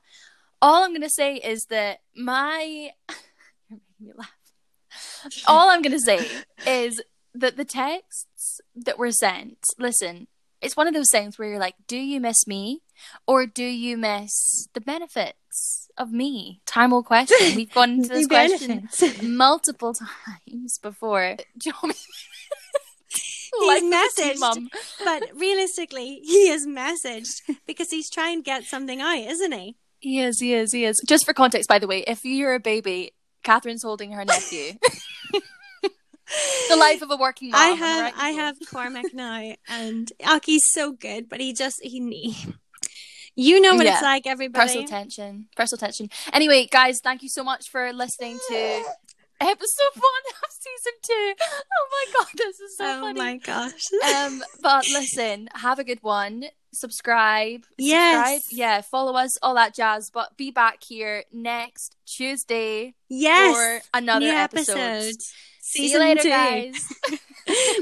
all 0.61 0.83
I'm 0.83 0.91
going 0.91 1.01
to 1.01 1.09
say 1.09 1.35
is 1.35 1.65
that 1.65 1.99
my. 2.15 2.91
You're 3.69 3.79
making 3.79 4.07
me 4.07 4.13
laugh. 4.15 4.33
All 5.47 5.69
I'm 5.69 5.81
going 5.81 5.97
to 5.97 5.99
say 5.99 6.27
is 6.67 7.01
that 7.33 7.57
the 7.57 7.65
texts 7.65 8.61
that 8.75 8.99
were 8.99 9.11
sent, 9.11 9.57
listen, 9.79 10.27
it's 10.61 10.77
one 10.77 10.87
of 10.87 10.93
those 10.93 11.09
things 11.11 11.37
where 11.37 11.49
you're 11.49 11.59
like, 11.59 11.75
do 11.87 11.97
you 11.97 12.21
miss 12.21 12.47
me? 12.47 12.81
Or 13.27 13.45
do 13.45 13.63
you 13.63 13.97
miss 13.97 14.67
the 14.73 14.81
benefits 14.81 15.82
of 15.97 16.11
me? 16.11 16.61
Time 16.65 16.91
will 16.91 17.03
question. 17.03 17.37
We've 17.55 17.71
gone 17.71 17.91
into 17.91 18.09
this 18.09 18.27
question 18.27 18.89
multiple 19.23 19.93
times 19.93 20.77
before. 20.79 21.37
Do 21.57 21.69
you 21.69 21.73
want 21.81 21.95
me 21.95 22.01
He's 23.59 23.83
messaged, 23.83 24.39
mum. 24.39 24.69
but 25.05 25.23
realistically, 25.35 26.21
he 26.23 26.49
is 26.49 26.65
messaged 26.65 27.41
because 27.67 27.91
he's 27.91 28.09
trying 28.09 28.39
to 28.39 28.43
get 28.43 28.63
something 28.63 28.99
out, 28.99 29.15
isn't 29.15 29.51
he? 29.51 29.75
He 29.99 30.19
is, 30.19 30.39
he 30.39 30.55
is, 30.55 30.71
he 30.71 30.85
is. 30.85 30.99
Just 31.07 31.23
for 31.23 31.33
context, 31.33 31.69
by 31.69 31.77
the 31.77 31.85
way, 31.85 31.99
if 32.07 32.25
you're 32.25 32.55
a 32.55 32.59
baby, 32.59 33.13
Catherine's 33.43 33.83
holding 33.83 34.11
her 34.13 34.25
nephew. 34.25 34.73
the 36.69 36.75
life 36.75 37.03
of 37.03 37.11
a 37.11 37.15
working 37.15 37.51
mom. 37.51 37.61
I 37.61 37.75
have, 37.75 38.01
right, 38.01 38.13
I 38.17 38.29
have 38.29 38.55
Cormac 38.71 39.13
now, 39.13 39.53
and 39.69 40.11
uh, 40.23 40.37
Aki's 40.37 40.63
so 40.71 40.91
good, 40.91 41.29
but 41.29 41.39
he 41.39 41.53
just 41.53 41.79
he, 41.83 41.99
he 41.99 42.53
you 43.35 43.59
know 43.61 43.75
what 43.75 43.85
Yeah. 43.85 43.93
it's 43.93 44.01
like, 44.03 44.27
everybody. 44.27 44.65
personal 44.65 44.87
tension. 44.87 45.47
Personal 45.55 45.79
tension. 45.79 46.09
Anyway, 46.31 46.67
guys, 46.71 46.99
thank 46.99 47.23
you 47.23 47.29
so 47.29 47.43
much 47.43 47.69
for 47.69 47.91
listening 47.93 48.37
to 48.49 48.83
episode 49.41 49.93
one 49.95 50.25
of 50.43 50.51
season 50.51 50.93
two. 51.01 51.33
Oh 51.75 51.87
my 51.91 52.13
god, 52.19 52.27
this 52.37 52.59
is 52.59 52.77
so 52.77 52.85
oh 52.85 53.01
funny. 53.01 53.19
Oh 53.19 53.23
my 53.23 53.37
gosh! 53.37 53.81
um, 54.15 54.43
but 54.61 54.85
listen, 54.89 55.49
have 55.55 55.79
a 55.79 55.83
good 55.83 56.01
one. 56.01 56.45
Subscribe. 56.71 57.65
Yes. 57.77 58.43
Subscribe. 58.45 58.57
Yeah, 58.57 58.81
follow 58.81 59.13
us, 59.15 59.37
all 59.41 59.53
that 59.55 59.75
jazz. 59.75 60.09
But 60.09 60.35
be 60.37 60.49
back 60.51 60.83
here 60.83 61.23
next 61.31 61.95
Tuesday 62.05 62.95
yes, 63.09 63.55
for 63.55 63.97
another 63.97 64.25
new 64.25 64.31
episode. 64.31 64.77
episode. 64.77 65.21
See 65.61 65.83
you 65.83 65.87
Season 65.89 65.99
later, 66.01 66.21
two. 66.23 66.29
guys. 66.29 66.93